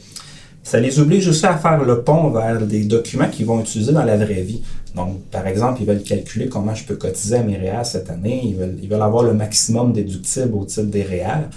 Ça 0.63 0.79
les 0.79 1.01
oblige 1.01 1.27
aussi 1.29 1.45
à 1.47 1.57
faire 1.57 1.83
le 1.83 2.03
pont 2.03 2.31
vers 2.31 2.61
des 2.61 2.85
documents 2.85 3.29
qu'ils 3.29 3.47
vont 3.47 3.61
utiliser 3.61 3.93
dans 3.93 4.05
la 4.05 4.17
vraie 4.17 4.43
vie. 4.43 4.63
Donc, 4.95 5.21
par 5.31 5.47
exemple, 5.47 5.81
ils 5.81 5.87
veulent 5.87 6.03
calculer 6.03 6.49
comment 6.49 6.75
je 6.75 6.85
peux 6.85 6.97
cotiser 6.97 7.37
à 7.37 7.43
mes 7.43 7.57
REER 7.57 7.85
cette 7.85 8.11
année. 8.11 8.43
Ils 8.45 8.55
veulent, 8.55 8.79
ils 8.83 8.89
veulent 8.89 9.03
avoir 9.03 9.25
le 9.25 9.35
maximum 9.35 9.93
déductible 9.93 10.55
au 10.55 10.65
titre 10.65 10.87
des 10.87 11.03
REER. 11.03 11.49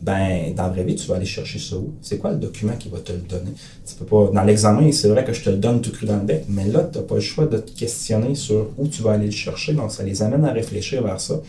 Ben, 0.00 0.52
dans 0.54 0.64
la 0.64 0.68
vraie 0.68 0.84
vie, 0.84 0.96
tu 0.96 1.06
vas 1.08 1.16
aller 1.16 1.24
chercher 1.24 1.58
ça 1.58 1.76
où? 1.76 1.94
C'est 2.02 2.18
quoi 2.18 2.32
le 2.32 2.36
document 2.36 2.74
qui 2.78 2.90
va 2.90 2.98
te 2.98 3.12
le 3.12 3.18
donner? 3.18 3.52
Tu 3.86 3.94
peux 3.94 4.04
pas, 4.04 4.30
dans 4.34 4.42
l'examen, 4.42 4.92
c'est 4.92 5.08
vrai 5.08 5.24
que 5.24 5.32
je 5.32 5.42
te 5.42 5.50
le 5.50 5.56
donne 5.56 5.80
tout 5.80 5.92
cru 5.92 6.04
dans 6.06 6.16
le 6.16 6.24
bec, 6.24 6.44
mais 6.48 6.66
là, 6.66 6.88
tu 6.90 6.98
n'as 6.98 7.04
pas 7.04 7.14
le 7.14 7.20
choix 7.22 7.46
de 7.46 7.56
te 7.56 7.70
questionner 7.70 8.34
sur 8.34 8.68
où 8.76 8.86
tu 8.86 9.02
vas 9.02 9.12
aller 9.12 9.26
le 9.26 9.32
chercher. 9.32 9.72
Donc, 9.72 9.92
ça 9.92 10.02
les 10.02 10.22
amène 10.22 10.44
à 10.44 10.52
réfléchir 10.52 11.02
vers 11.02 11.20
ça. 11.20 11.40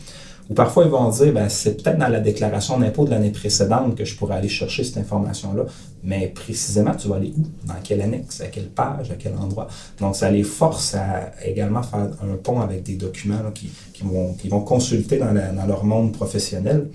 Ou 0.49 0.53
parfois, 0.53 0.85
ils 0.85 0.91
vont 0.91 1.09
dire, 1.09 1.33
ben, 1.33 1.49
c'est 1.49 1.81
peut-être 1.81 1.97
dans 1.97 2.07
la 2.07 2.19
déclaration 2.19 2.79
d'impôt 2.79 3.05
de 3.05 3.09
l'année 3.09 3.31
précédente 3.31 3.95
que 3.95 4.05
je 4.05 4.15
pourrais 4.15 4.35
aller 4.35 4.49
chercher 4.49 4.83
cette 4.83 4.97
information-là. 4.97 5.63
Mais 6.03 6.27
précisément, 6.27 6.93
tu 6.93 7.07
vas 7.07 7.15
aller 7.15 7.33
où? 7.35 7.67
Dans 7.67 7.81
quelle 7.83 8.01
annexe? 8.01 8.41
À 8.41 8.47
quelle 8.47 8.69
page? 8.69 9.09
À 9.09 9.15
quel 9.15 9.35
endroit? 9.35 9.67
Donc, 9.99 10.15
ça 10.15 10.29
les 10.29 10.43
force 10.43 10.93
à 10.93 11.31
également 11.43 11.81
faire 11.81 12.09
un 12.21 12.35
pont 12.35 12.61
avec 12.61 12.83
des 12.83 12.95
documents 12.95 13.51
qui, 13.53 13.71
vont, 14.03 14.33
qui 14.33 14.47
vont 14.49 14.61
consulter 14.61 15.17
dans 15.17 15.33
leur 15.67 15.83
monde 15.83 16.11
professionnel. 16.11 16.89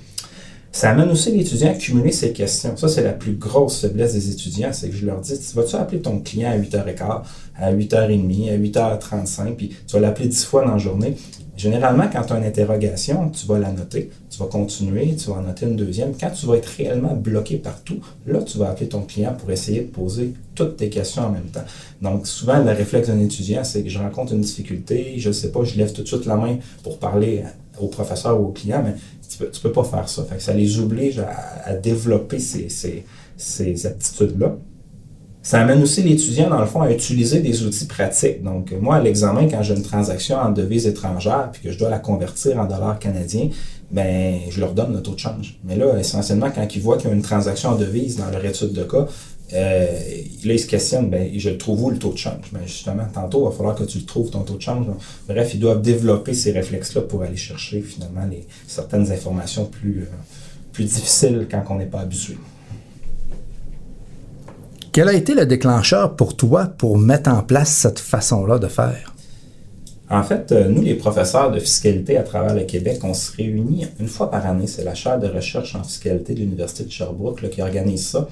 Ça 0.72 0.90
amène 0.90 1.10
aussi 1.10 1.32
l'étudiant 1.32 1.70
à 1.70 1.74
cumuler 1.74 2.12
ses 2.12 2.32
questions. 2.32 2.76
Ça, 2.76 2.86
c'est 2.86 3.02
la 3.02 3.12
plus 3.12 3.32
grosse 3.32 3.80
faiblesse 3.80 4.14
des 4.14 4.30
étudiants, 4.30 4.72
c'est 4.72 4.88
que 4.88 4.96
je 4.96 5.04
leur 5.04 5.20
dis, 5.20 5.34
vas-tu 5.54 5.74
appeler 5.74 6.00
ton 6.00 6.20
client 6.20 6.52
à 6.52 6.56
8h15, 6.56 7.22
à 7.56 7.72
8h30, 7.72 8.50
à 8.50 8.56
8h35, 8.56 9.54
puis 9.56 9.74
tu 9.86 9.94
vas 9.94 10.00
l'appeler 10.00 10.28
10 10.28 10.44
fois 10.44 10.64
dans 10.64 10.72
la 10.72 10.78
journée? 10.78 11.16
Généralement, 11.56 12.04
quand 12.10 12.22
tu 12.22 12.32
as 12.32 12.38
une 12.38 12.44
interrogation, 12.44 13.28
tu 13.28 13.46
vas 13.46 13.58
la 13.58 13.70
noter, 13.70 14.10
tu 14.30 14.38
vas 14.38 14.46
continuer, 14.46 15.14
tu 15.16 15.28
vas 15.28 15.36
en 15.36 15.42
noter 15.42 15.66
une 15.66 15.76
deuxième. 15.76 16.12
Quand 16.18 16.30
tu 16.30 16.46
vas 16.46 16.56
être 16.56 16.70
réellement 16.78 17.14
bloqué 17.14 17.56
partout, 17.56 17.98
là, 18.26 18.40
tu 18.40 18.56
vas 18.56 18.70
appeler 18.70 18.88
ton 18.88 19.02
client 19.02 19.34
pour 19.34 19.50
essayer 19.50 19.80
de 19.80 19.88
poser 19.88 20.32
toutes 20.54 20.78
tes 20.78 20.88
questions 20.88 21.22
en 21.22 21.30
même 21.30 21.48
temps. 21.52 21.64
Donc, 22.00 22.26
souvent, 22.26 22.62
le 22.62 22.70
réflexe 22.70 23.08
d'un 23.08 23.20
étudiant, 23.20 23.62
c'est 23.62 23.82
que 23.82 23.90
je 23.90 23.98
rencontre 23.98 24.32
une 24.32 24.40
difficulté, 24.40 25.16
je 25.18 25.28
ne 25.28 25.34
sais 25.34 25.50
pas, 25.50 25.62
je 25.64 25.76
lève 25.76 25.92
tout 25.92 26.02
de 26.02 26.08
suite 26.08 26.24
la 26.24 26.36
main 26.36 26.56
pour 26.82 26.98
parler 26.98 27.42
au 27.82 27.88
professeur 27.88 28.40
ou 28.40 28.46
au 28.46 28.52
client, 28.52 28.82
mais 28.84 28.94
tu 29.28 29.38
peux, 29.38 29.50
peux 29.62 29.72
pas 29.72 29.84
faire 29.84 30.08
ça. 30.08 30.26
ça 30.38 30.52
les 30.52 30.78
oblige 30.80 31.20
à, 31.64 31.74
développer 31.74 32.38
ces, 32.38 32.68
ces 33.36 33.86
aptitudes-là. 33.86 34.56
Ça 35.42 35.60
amène 35.60 35.82
aussi 35.82 36.02
l'étudiant, 36.02 36.50
dans 36.50 36.60
le 36.60 36.66
fond, 36.66 36.82
à 36.82 36.90
utiliser 36.90 37.40
des 37.40 37.64
outils 37.64 37.86
pratiques. 37.86 38.42
Donc, 38.42 38.74
moi, 38.78 38.96
à 38.96 39.00
l'examen, 39.00 39.48
quand 39.48 39.62
j'ai 39.62 39.74
une 39.74 39.82
transaction 39.82 40.36
en 40.36 40.50
devise 40.50 40.86
étrangère 40.86 41.48
puis 41.50 41.62
que 41.62 41.72
je 41.72 41.78
dois 41.78 41.88
la 41.88 41.98
convertir 41.98 42.58
en 42.58 42.66
dollars 42.66 42.98
canadiens, 42.98 43.48
ben, 43.90 44.38
je 44.50 44.60
leur 44.60 44.74
donne 44.74 44.92
le 44.92 45.02
taux 45.02 45.14
de 45.14 45.18
change. 45.18 45.58
Mais 45.64 45.76
là, 45.76 45.98
essentiellement, 45.98 46.50
quand 46.54 46.66
ils 46.76 46.82
voient 46.82 46.98
qu'il 46.98 47.08
y 47.08 47.12
a 47.12 47.16
une 47.16 47.22
transaction 47.22 47.70
en 47.70 47.76
devise 47.76 48.16
dans 48.16 48.30
leur 48.30 48.44
étude 48.44 48.72
de 48.72 48.84
cas, 48.84 49.06
euh, 49.52 49.86
là, 50.44 50.54
ils 50.54 50.60
se 50.60 50.66
questionnent, 50.66 51.10
ben, 51.10 51.30
je 51.36 51.50
le 51.50 51.58
trouve 51.58 51.84
où 51.84 51.90
le 51.90 51.98
taux 51.98 52.12
de 52.12 52.18
change? 52.18 52.50
Ben, 52.52 52.60
justement, 52.66 53.04
tantôt, 53.12 53.42
il 53.42 53.50
va 53.50 53.56
falloir 53.56 53.74
que 53.74 53.84
tu 53.84 53.98
le 53.98 54.04
trouves, 54.04 54.30
ton 54.30 54.40
taux 54.40 54.56
de 54.56 54.62
change. 54.62 54.86
Bref, 55.28 55.54
ils 55.54 55.60
doivent 55.60 55.82
développer 55.82 56.34
ces 56.34 56.52
réflexes-là 56.52 57.02
pour 57.02 57.22
aller 57.22 57.36
chercher, 57.36 57.80
finalement, 57.82 58.26
les, 58.30 58.46
certaines 58.66 59.10
informations 59.10 59.66
plus, 59.66 60.02
euh, 60.02 60.16
plus 60.72 60.84
difficiles 60.84 61.48
quand 61.50 61.64
on 61.70 61.76
n'est 61.76 61.86
pas 61.86 62.00
habitué. 62.00 62.36
Quel 64.92 65.08
a 65.08 65.12
été 65.12 65.34
le 65.34 65.46
déclencheur 65.46 66.16
pour 66.16 66.36
toi 66.36 66.66
pour 66.66 66.98
mettre 66.98 67.30
en 67.30 67.42
place 67.42 67.70
cette 67.70 68.00
façon-là 68.00 68.58
de 68.58 68.66
faire? 68.66 69.14
En 70.10 70.24
fait, 70.24 70.50
euh, 70.50 70.68
nous, 70.68 70.82
les 70.82 70.96
professeurs 70.96 71.52
de 71.52 71.60
fiscalité 71.60 72.16
à 72.16 72.24
travers 72.24 72.54
le 72.54 72.64
Québec, 72.64 72.98
on 73.04 73.14
se 73.14 73.36
réunit 73.36 73.86
une 74.00 74.08
fois 74.08 74.28
par 74.28 74.44
année. 74.44 74.66
C'est 74.66 74.82
la 74.82 74.94
chaire 74.94 75.20
de 75.20 75.28
recherche 75.28 75.76
en 75.76 75.84
fiscalité 75.84 76.34
de 76.34 76.40
l'Université 76.40 76.82
de 76.82 76.90
Sherbrooke 76.90 77.48
qui 77.48 77.62
organise 77.62 78.08
ça. 78.08 78.28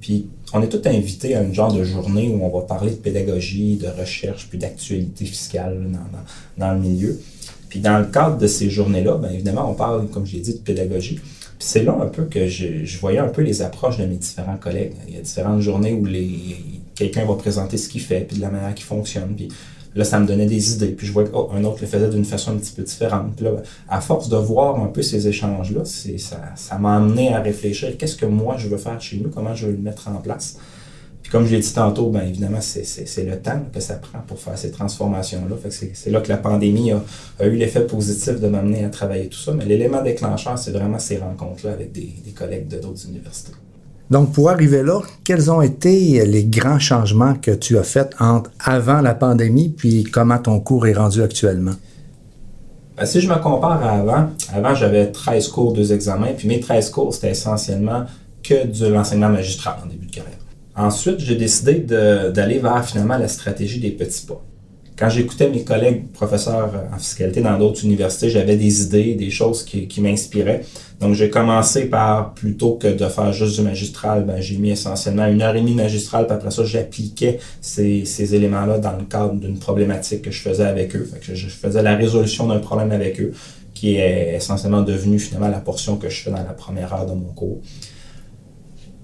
Puis, 0.00 0.28
on 0.52 0.62
est 0.62 0.68
tous 0.68 0.88
invités 0.88 1.36
à 1.36 1.42
une 1.42 1.54
genre 1.54 1.72
de 1.72 1.84
journée 1.84 2.28
où 2.28 2.44
on 2.44 2.48
va 2.48 2.66
parler 2.66 2.90
de 2.90 2.96
pédagogie, 2.96 3.76
de 3.76 3.88
recherche, 3.88 4.48
puis 4.48 4.58
d'actualité 4.58 5.24
fiscale 5.24 5.78
dans, 5.92 6.66
dans, 6.66 6.74
le 6.74 6.80
milieu. 6.80 7.20
Puis, 7.68 7.80
dans 7.80 7.98
le 7.98 8.06
cadre 8.06 8.38
de 8.38 8.46
ces 8.46 8.70
journées-là, 8.70 9.18
bien 9.18 9.30
évidemment, 9.30 9.70
on 9.70 9.74
parle, 9.74 10.08
comme 10.08 10.26
je 10.26 10.34
l'ai 10.34 10.40
dit, 10.40 10.54
de 10.54 10.58
pédagogie 10.58 11.20
c'est 11.60 11.84
là 11.84 11.96
un 12.00 12.06
peu 12.06 12.24
que 12.24 12.48
je, 12.48 12.98
voyais 12.98 13.18
un 13.18 13.28
peu 13.28 13.42
les 13.42 13.62
approches 13.62 13.98
de 13.98 14.06
mes 14.06 14.16
différents 14.16 14.56
collègues. 14.56 14.94
Il 15.06 15.14
y 15.14 15.18
a 15.18 15.20
différentes 15.20 15.60
journées 15.60 15.92
où 15.92 16.06
quelqu'un 16.94 17.26
va 17.26 17.34
présenter 17.34 17.76
ce 17.76 17.88
qu'il 17.88 18.00
fait, 18.00 18.22
puis 18.22 18.38
de 18.38 18.42
la 18.42 18.48
manière 18.48 18.74
qu'il 18.74 18.86
fonctionne. 18.86 19.34
Puis 19.36 19.48
là, 19.94 20.04
ça 20.04 20.20
me 20.20 20.26
donnait 20.26 20.46
des 20.46 20.74
idées. 20.74 20.88
Puis 20.88 21.06
je 21.06 21.12
voyais 21.12 21.28
qu'un 21.28 21.36
oh, 21.36 21.64
autre 21.64 21.78
le 21.80 21.86
faisait 21.86 22.08
d'une 22.08 22.24
façon 22.24 22.52
un 22.52 22.56
petit 22.56 22.72
peu 22.72 22.82
différente. 22.82 23.34
Puis 23.36 23.44
là, 23.44 23.52
à 23.88 24.00
force 24.00 24.28
de 24.28 24.36
voir 24.36 24.82
un 24.82 24.86
peu 24.86 25.02
ces 25.02 25.28
échanges-là, 25.28 25.84
ça, 25.84 26.40
ça 26.54 26.78
m'a 26.78 26.96
amené 26.96 27.34
à 27.34 27.40
réfléchir 27.40 27.96
qu'est-ce 27.98 28.16
que 28.16 28.26
moi 28.26 28.56
je 28.58 28.68
veux 28.68 28.78
faire 28.78 29.00
chez 29.00 29.16
nous, 29.18 29.30
comment 29.30 29.54
je 29.54 29.66
veux 29.66 29.72
le 29.72 29.78
mettre 29.78 30.08
en 30.08 30.16
place? 30.16 30.56
Comme 31.30 31.46
je 31.46 31.54
l'ai 31.54 31.60
dit 31.60 31.72
tantôt, 31.72 32.10
ben 32.10 32.22
évidemment, 32.22 32.60
c'est 32.60 33.24
le 33.24 33.38
temps 33.38 33.62
que 33.72 33.78
ça 33.78 33.94
prend 33.94 34.18
pour 34.26 34.40
faire 34.40 34.58
ces 34.58 34.72
transformations-là. 34.72 35.56
C'est 35.70 36.10
là 36.10 36.20
que 36.20 36.28
la 36.28 36.38
pandémie 36.38 36.90
a, 36.90 37.46
eu 37.46 37.54
l'effet 37.54 37.86
positif 37.86 38.40
de 38.40 38.48
m'amener 38.48 38.84
à 38.84 38.88
travailler 38.88 39.28
tout 39.28 39.38
ça. 39.38 39.52
Mais 39.52 39.64
l'élément 39.64 40.02
déclencheur, 40.02 40.58
c'est 40.58 40.72
vraiment 40.72 40.98
ces 40.98 41.18
rencontres-là 41.18 41.72
avec 41.72 41.92
des, 41.92 42.14
collègues 42.34 42.66
de 42.66 42.78
d'autres 42.78 43.06
universités. 43.06 43.52
Donc, 44.10 44.32
pour 44.32 44.50
arriver 44.50 44.82
là, 44.82 45.00
quels 45.22 45.52
ont 45.52 45.62
été 45.62 46.26
les 46.26 46.44
grands 46.44 46.80
changements 46.80 47.34
que 47.34 47.52
tu 47.52 47.78
as 47.78 47.84
faits 47.84 48.14
entre 48.18 48.50
avant 48.58 49.00
la 49.00 49.14
pandémie 49.14 49.68
puis 49.68 50.02
comment 50.02 50.38
ton 50.38 50.58
cours 50.58 50.88
est 50.88 50.94
rendu 50.94 51.22
actuellement? 51.22 51.74
Ben, 52.96 53.06
si 53.06 53.20
je 53.20 53.28
me 53.28 53.36
compare 53.36 53.82
à 53.84 53.92
avant, 53.92 54.30
avant 54.52 54.74
j'avais 54.74 55.12
13 55.12 55.48
cours, 55.48 55.72
deux 55.72 55.92
examens, 55.92 56.32
puis 56.36 56.48
mes 56.48 56.58
13 56.58 56.90
cours, 56.90 57.14
c'était 57.14 57.30
essentiellement 57.30 58.04
que 58.42 58.66
de 58.66 58.86
l'enseignement 58.88 59.28
magistral 59.28 59.76
en 59.84 59.86
début 59.86 60.06
de 60.06 60.12
carrière. 60.12 60.38
Ensuite, 60.74 61.20
j'ai 61.20 61.36
décidé 61.36 61.74
d'aller 61.74 62.58
vers 62.58 62.84
finalement 62.84 63.16
la 63.16 63.28
stratégie 63.28 63.78
des 63.78 63.90
petits 63.90 64.26
pas. 64.26 64.42
Quand 65.00 65.08
j'écoutais 65.08 65.48
mes 65.48 65.64
collègues 65.64 66.12
professeurs 66.12 66.70
en 66.94 66.98
fiscalité 66.98 67.40
dans 67.40 67.56
d'autres 67.56 67.86
universités, 67.86 68.28
j'avais 68.28 68.56
des 68.56 68.82
idées, 68.82 69.14
des 69.14 69.30
choses 69.30 69.64
qui, 69.64 70.00
m'inspiraient. 70.02 70.60
Donc, 71.00 71.14
j'ai 71.14 71.30
commencé 71.30 71.86
par, 71.86 72.34
plutôt 72.34 72.74
que 72.74 72.88
de 72.88 73.06
faire 73.06 73.32
juste 73.32 73.56
du 73.58 73.62
magistral, 73.62 74.26
ben, 74.26 74.42
j'ai 74.42 74.58
mis 74.58 74.72
essentiellement 74.72 75.26
une 75.26 75.40
heure 75.40 75.56
et 75.56 75.60
demie 75.60 75.70
de 75.70 75.78
magistral, 75.78 76.26
puis 76.26 76.34
après 76.34 76.50
ça, 76.50 76.66
j'appliquais 76.66 77.38
ces, 77.62 78.34
éléments-là 78.34 78.76
dans 78.76 78.92
le 78.92 79.04
cadre 79.04 79.36
d'une 79.36 79.58
problématique 79.58 80.20
que 80.20 80.30
je 80.30 80.42
faisais 80.42 80.66
avec 80.66 80.94
eux. 80.94 81.08
Fait 81.10 81.18
que 81.18 81.34
je 81.34 81.48
faisais 81.48 81.82
la 81.82 81.96
résolution 81.96 82.46
d'un 82.46 82.58
problème 82.58 82.92
avec 82.92 83.22
eux 83.22 83.32
qui 83.72 83.96
est 83.96 84.34
essentiellement 84.34 84.82
devenu 84.82 85.18
finalement 85.18 85.48
la 85.48 85.60
portion 85.60 85.96
que 85.96 86.10
je 86.10 86.20
fais 86.20 86.30
dans 86.30 86.36
la 86.36 86.52
première 86.52 86.92
heure 86.92 87.06
de 87.06 87.14
mon 87.14 87.32
cours. 87.32 87.62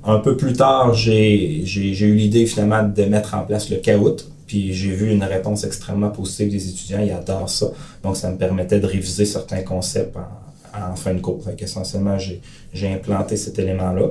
Un 0.05 0.19
peu 0.19 0.37
plus 0.37 0.53
tard, 0.53 0.93
j'ai 0.93 1.65
eu 1.65 2.15
l'idée 2.15 2.45
finalement 2.45 2.83
de 2.83 3.05
mettre 3.05 3.35
en 3.35 3.47
place 3.47 3.71
le 3.71 3.79
CAOUT, 3.79 4.36
puis 4.47 4.73
j'ai 4.73 4.91
vu 4.91 5.11
une 5.11 5.25
réponse 5.25 5.65
extrêmement 5.65 6.11
positive 6.11 6.51
des 6.51 6.69
étudiants, 6.69 7.01
ils 7.01 7.11
adorent 7.11 7.51
ça. 7.51 7.67
Donc 8.03 8.17
ça 8.17 8.31
me 8.31 8.37
permettait 8.37 8.81
de 8.81 8.87
réviser 8.87 9.25
certains 9.25 9.63
concepts 9.63 10.17
en, 10.75 10.95
fin 10.97 11.15
de 11.15 11.21
cours. 11.21 11.43
Fait 11.43 11.61
essentiellement, 11.61 12.17
j'ai 12.19 12.89
implanté 12.89 13.37
cet 13.37 13.59
élément-là. 13.59 14.11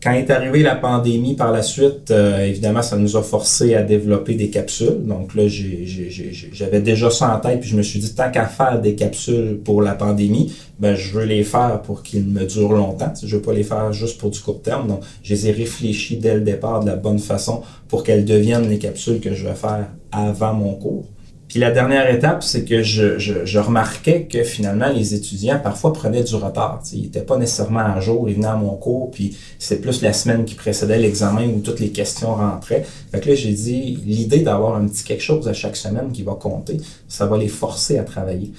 Quand 0.00 0.12
est 0.12 0.30
arrivée 0.30 0.62
la 0.62 0.76
pandémie 0.76 1.34
par 1.34 1.50
la 1.50 1.62
suite, 1.62 2.12
euh, 2.12 2.46
évidemment, 2.46 2.82
ça 2.82 2.96
nous 2.96 3.16
a 3.16 3.22
forcé 3.22 3.74
à 3.74 3.82
développer 3.82 4.34
des 4.34 4.48
capsules. 4.48 5.04
Donc 5.04 5.34
là, 5.34 5.42
j'avais 5.48 6.80
déjà 6.80 7.10
ça 7.10 7.34
en 7.34 7.40
tête, 7.40 7.60
puis 7.60 7.70
je 7.70 7.76
me 7.76 7.82
suis 7.82 7.98
dit, 7.98 8.14
tant 8.14 8.30
qu'à 8.30 8.46
faire 8.46 8.80
des 8.80 8.94
capsules 8.94 9.58
pour 9.64 9.82
la 9.82 9.94
pandémie, 9.94 10.54
ben, 10.78 10.94
je 10.94 11.12
veux 11.18 11.24
les 11.24 11.42
faire 11.42 11.82
pour 11.82 12.04
qu'ils 12.04 12.24
me 12.24 12.44
durent 12.44 12.74
longtemps. 12.74 13.12
Je 13.20 13.36
veux 13.36 13.42
pas 13.42 13.52
les 13.52 13.64
faire 13.64 13.92
juste 13.92 14.20
pour 14.20 14.30
du 14.30 14.38
court 14.38 14.62
terme. 14.62 14.86
Donc, 14.86 15.00
je 15.24 15.34
les 15.34 15.48
ai 15.48 15.50
réfléchis 15.50 16.16
dès 16.16 16.34
le 16.34 16.42
départ 16.42 16.84
de 16.84 16.86
la 16.86 16.96
bonne 16.96 17.18
façon 17.18 17.62
pour 17.88 18.04
qu'elles 18.04 18.24
deviennent 18.24 18.68
les 18.68 18.78
capsules 18.78 19.18
que 19.18 19.34
je 19.34 19.48
vais 19.48 19.54
faire 19.54 19.88
avant 20.12 20.54
mon 20.54 20.74
cours. 20.74 21.06
Puis 21.48 21.58
la 21.58 21.70
dernière 21.70 22.12
étape, 22.14 22.42
c'est 22.42 22.64
que 22.64 22.82
je, 22.82 23.18
je, 23.18 23.58
remarquais 23.58 24.28
que 24.30 24.44
finalement, 24.44 24.90
les 24.90 25.14
étudiants 25.14 25.58
parfois 25.58 25.94
prenaient 25.94 26.22
du 26.22 26.34
retard. 26.34 26.82
Ils 26.92 27.04
n'étaient 27.04 27.22
pas 27.22 27.38
nécessairement 27.38 27.80
à 27.80 28.00
jour, 28.00 28.28
ils 28.28 28.36
venaient 28.36 28.48
à 28.48 28.56
mon 28.56 28.76
cours, 28.76 29.10
puis 29.10 29.34
c'est 29.58 29.80
plus 29.80 30.02
la 30.02 30.12
semaine 30.12 30.44
qui 30.44 30.54
précédait 30.54 30.98
l'examen 30.98 31.46
où 31.46 31.60
toutes 31.60 31.80
les 31.80 31.88
questions 31.88 32.34
rentraient. 32.34 32.84
Fait 33.10 33.20
que 33.20 33.30
là, 33.30 33.34
j'ai 33.34 33.52
dit, 33.52 33.98
l'idée 34.04 34.40
d'avoir 34.40 34.76
un 34.76 34.86
petit 34.86 35.04
quelque 35.04 35.22
chose 35.22 35.48
à 35.48 35.54
chaque 35.54 35.76
semaine 35.76 36.12
qui 36.12 36.22
va 36.22 36.34
compter, 36.34 36.76
ça 37.08 37.24
va 37.24 37.38
les 37.38 37.48
forcer 37.48 37.98
à 37.98 38.02
travailler. 38.02 38.52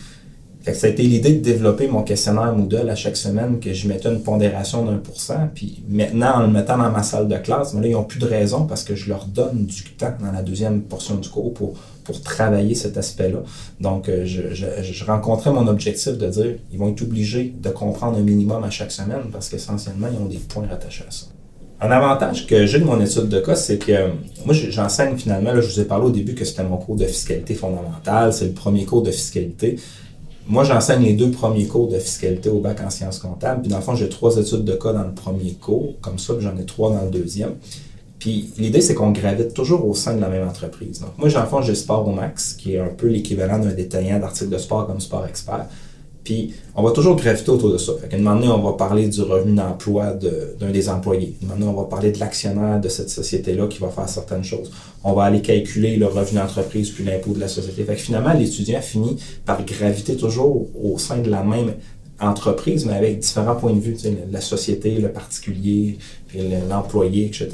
Fait 0.61 0.73
que 0.73 0.77
ça 0.77 0.87
a 0.87 0.89
été 0.89 1.03
l'idée 1.03 1.33
de 1.33 1.41
développer 1.41 1.87
mon 1.87 2.03
questionnaire 2.03 2.53
Moodle 2.53 2.89
à 2.89 2.95
chaque 2.95 3.15
semaine, 3.15 3.59
que 3.59 3.71
je 3.71 3.87
mettais 3.87 4.09
une 4.09 4.21
pondération 4.21 4.83
d'un 4.83 4.97
pour 4.97 5.21
cent. 5.21 5.49
Puis 5.55 5.83
maintenant, 5.87 6.35
en 6.35 6.41
le 6.41 6.47
mettant 6.47 6.77
dans 6.77 6.91
ma 6.91 7.03
salle 7.03 7.27
de 7.27 7.37
classe, 7.37 7.73
mais 7.73 7.81
là, 7.81 7.87
ils 7.87 7.93
n'ont 7.93 8.03
plus 8.03 8.19
de 8.19 8.25
raison 8.25 8.65
parce 8.65 8.83
que 8.83 8.93
je 8.93 9.07
leur 9.09 9.25
donne 9.25 9.65
du 9.65 9.83
temps 9.83 10.13
dans 10.19 10.31
la 10.31 10.41
deuxième 10.41 10.81
portion 10.81 11.15
du 11.15 11.29
cours 11.29 11.53
pour, 11.53 11.75
pour 12.09 12.23
travailler 12.23 12.73
cet 12.73 12.97
aspect-là. 12.97 13.43
Donc, 13.79 14.09
euh, 14.09 14.25
je, 14.25 14.41
je, 14.51 15.05
rencontrais 15.05 15.51
mon 15.51 15.67
objectif 15.67 16.17
de 16.17 16.27
dire, 16.27 16.55
ils 16.71 16.79
vont 16.79 16.89
être 16.89 17.03
obligés 17.03 17.53
de 17.55 17.69
comprendre 17.69 18.17
un 18.17 18.21
minimum 18.21 18.63
à 18.63 18.71
chaque 18.71 18.91
semaine 18.91 19.25
parce 19.31 19.47
qu'essentiellement, 19.49 20.07
ils 20.11 20.19
ont 20.19 20.25
des 20.25 20.39
points 20.39 20.65
rattachés 20.67 21.03
à 21.07 21.11
ça. 21.11 21.27
Un 21.81 21.91
avantage 21.91 22.47
que 22.47 22.65
j'ai 22.65 22.79
de 22.79 22.83
mon 22.83 22.99
étude 22.99 23.29
de 23.29 23.39
cas, 23.39 23.55
c'est 23.55 23.77
que 23.77 24.07
moi, 24.43 24.55
j'enseigne 24.55 25.17
finalement, 25.17 25.53
là, 25.53 25.61
je 25.61 25.67
vous 25.67 25.79
ai 25.81 25.85
parlé 25.85 26.07
au 26.07 26.09
début 26.09 26.33
que 26.33 26.45
c'était 26.45 26.63
mon 26.63 26.77
cours 26.77 26.95
de 26.95 27.05
fiscalité 27.05 27.53
fondamentale, 27.53 28.33
c'est 28.33 28.45
le 28.45 28.53
premier 28.53 28.85
cours 28.85 29.03
de 29.03 29.11
fiscalité. 29.11 29.75
Moi, 30.47 30.63
j'enseigne 30.63 31.03
les 31.03 31.13
deux 31.13 31.29
premiers 31.29 31.67
cours 31.67 31.89
de 31.89 31.99
fiscalité 31.99 32.49
au 32.49 32.59
bac 32.59 32.81
en 32.83 32.89
sciences 32.89 33.19
comptables. 33.19 33.61
Puis, 33.61 33.69
dans 33.69 33.77
le 33.77 33.83
fond, 33.83 33.93
j'ai 33.93 34.09
trois 34.09 34.35
études 34.37 34.65
de 34.65 34.73
cas 34.73 34.93
dans 34.93 35.03
le 35.03 35.13
premier 35.13 35.53
cours, 35.53 35.93
comme 36.01 36.17
ça, 36.17 36.33
puis 36.33 36.43
j'en 36.43 36.57
ai 36.57 36.65
trois 36.65 36.91
dans 36.91 37.03
le 37.03 37.11
deuxième. 37.11 37.53
Puis, 38.19 38.51
l'idée, 38.57 38.81
c'est 38.81 38.93
qu'on 38.93 39.11
gravite 39.11 39.53
toujours 39.53 39.87
au 39.87 39.95
sein 39.95 40.13
de 40.13 40.21
la 40.21 40.27
même 40.27 40.47
entreprise. 40.47 40.99
Donc, 40.99 41.11
moi, 41.17 41.29
j'en 41.29 41.45
fond, 41.45 41.61
j'ai 41.61 41.73
Sport 41.73 42.05
au 42.05 42.11
Max, 42.11 42.53
qui 42.53 42.75
est 42.75 42.79
un 42.79 42.89
peu 42.89 43.07
l'équivalent 43.07 43.59
d'un 43.59 43.71
détaillant 43.71 44.19
d'articles 44.19 44.49
de 44.49 44.57
sport 44.57 44.87
comme 44.87 44.99
Sport 44.99 45.25
Expert. 45.25 45.65
Puis, 46.25 46.53
on 46.75 46.83
va 46.83 46.91
toujours 46.91 47.15
graviter 47.15 47.49
autour 47.49 47.71
de 47.71 47.77
ça. 47.77 47.93
Fait 47.99 48.09
qu'à 48.09 48.17
un 48.17 48.19
moment 48.19 48.35
donné, 48.35 48.49
on 48.49 48.61
va 48.61 48.73
parler 48.73 49.07
du 49.07 49.21
revenu 49.21 49.55
d'emploi 49.55 50.13
d'un 50.13 50.69
des 50.69 50.89
employés. 50.89 51.37
À 51.41 51.45
un 51.45 51.47
moment 51.47 51.59
donné, 51.59 51.71
on 51.71 51.81
va 51.81 51.87
parler 51.87 52.11
de 52.11 52.19
l'actionnaire 52.19 52.79
de 52.81 52.89
cette 52.89 53.09
société-là 53.09 53.67
qui 53.67 53.79
va 53.79 53.87
faire 53.87 54.07
certaines 54.09 54.43
choses. 54.43 54.69
On 55.03 55.13
va 55.13 55.23
aller 55.23 55.41
calculer 55.41 55.95
le 55.95 56.05
revenu 56.05 56.39
d'entreprise 56.39 56.89
puis 56.91 57.05
l'impôt 57.05 57.31
de 57.31 57.39
la 57.39 57.47
société. 57.47 57.83
Fait 57.85 57.95
que 57.95 58.01
finalement, 58.01 58.33
l'étudiant 58.33 58.81
finit 58.81 59.17
par 59.45 59.65
graviter 59.65 60.17
toujours 60.17 60.67
au 60.83 60.99
sein 60.99 61.19
de 61.19 61.29
la 61.29 61.41
même 61.41 61.73
entreprise, 62.21 62.85
mais 62.85 62.93
avec 62.93 63.19
différents 63.19 63.55
points 63.55 63.73
de 63.73 63.79
vue, 63.79 63.97
la 64.31 64.41
société, 64.41 64.99
le 64.99 65.09
particulier, 65.09 65.97
puis 66.27 66.39
l'employé, 66.69 67.25
etc. 67.25 67.49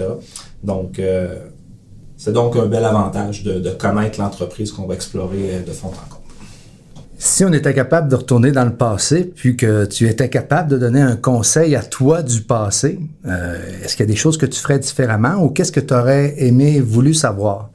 Donc, 0.64 1.00
euh, 1.00 1.40
c'est 2.18 2.34
donc 2.34 2.56
un 2.56 2.66
bel 2.66 2.84
avantage 2.84 3.44
de, 3.44 3.60
de 3.60 3.70
connaître 3.72 4.20
l'entreprise 4.20 4.72
qu'on 4.72 4.88
va 4.88 4.96
explorer 4.96 5.56
euh, 5.56 5.62
de 5.62 5.72
fond 5.72 5.90
en 5.90 6.10
comble. 6.10 6.26
Si 7.18 7.46
on 7.46 7.54
était 7.54 7.74
capable 7.74 8.10
de 8.10 8.16
retourner 8.16 8.52
dans 8.52 8.66
le 8.66 8.76
passé, 8.76 9.24
puis 9.24 9.56
que 9.56 9.86
tu 9.86 10.08
étais 10.08 10.30
capable 10.30 10.70
de 10.70 10.78
donner 10.78 11.02
un 11.02 11.16
conseil 11.16 11.76
à 11.76 11.82
toi 11.82 12.22
du 12.22 12.42
passé, 12.42 13.00
euh, 13.26 13.56
est-ce 13.84 13.96
qu'il 13.96 14.06
y 14.06 14.10
a 14.10 14.12
des 14.12 14.18
choses 14.18 14.38
que 14.38 14.46
tu 14.46 14.60
ferais 14.60 14.80
différemment 14.80 15.36
ou 15.42 15.50
qu'est-ce 15.50 15.72
que 15.72 15.80
tu 15.80 15.94
aurais 15.94 16.36
aimé, 16.38 16.82
voulu 16.82 17.14
savoir? 17.14 17.70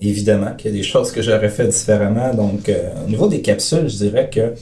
Évidemment 0.00 0.54
qu'il 0.56 0.70
y 0.70 0.74
a 0.74 0.76
des 0.76 0.82
choses 0.82 1.12
que 1.12 1.20
j'aurais 1.20 1.50
fait 1.50 1.68
différemment. 1.68 2.32
Donc, 2.34 2.68
euh, 2.68 2.90
au 3.04 3.08
niveau 3.08 3.28
des 3.28 3.42
capsules, 3.42 3.88
je 3.88 3.96
dirais 3.96 4.30
que 4.32 4.54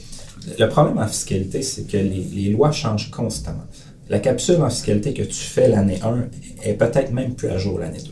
le 0.59 0.69
problème 0.69 0.97
en 0.97 1.07
fiscalité, 1.07 1.61
c'est 1.61 1.87
que 1.87 1.97
les, 1.97 2.49
lois 2.49 2.71
changent 2.71 3.11
constamment. 3.11 3.65
La 4.09 4.19
capsule 4.19 4.61
en 4.61 4.69
fiscalité 4.69 5.13
que 5.13 5.23
tu 5.23 5.33
fais 5.33 5.67
l'année 5.67 5.99
1 6.03 6.27
est 6.63 6.73
peut-être 6.73 7.11
même 7.11 7.33
plus 7.33 7.49
à 7.49 7.57
jour 7.57 7.79
l'année 7.79 7.99
2. 8.03 8.11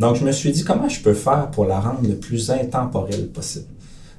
Donc, 0.00 0.16
je 0.16 0.24
me 0.24 0.32
suis 0.32 0.50
dit, 0.50 0.64
comment 0.64 0.88
je 0.88 1.00
peux 1.00 1.14
faire 1.14 1.50
pour 1.50 1.66
la 1.66 1.78
rendre 1.78 2.08
le 2.08 2.16
plus 2.16 2.50
intemporelle 2.50 3.28
possible? 3.28 3.66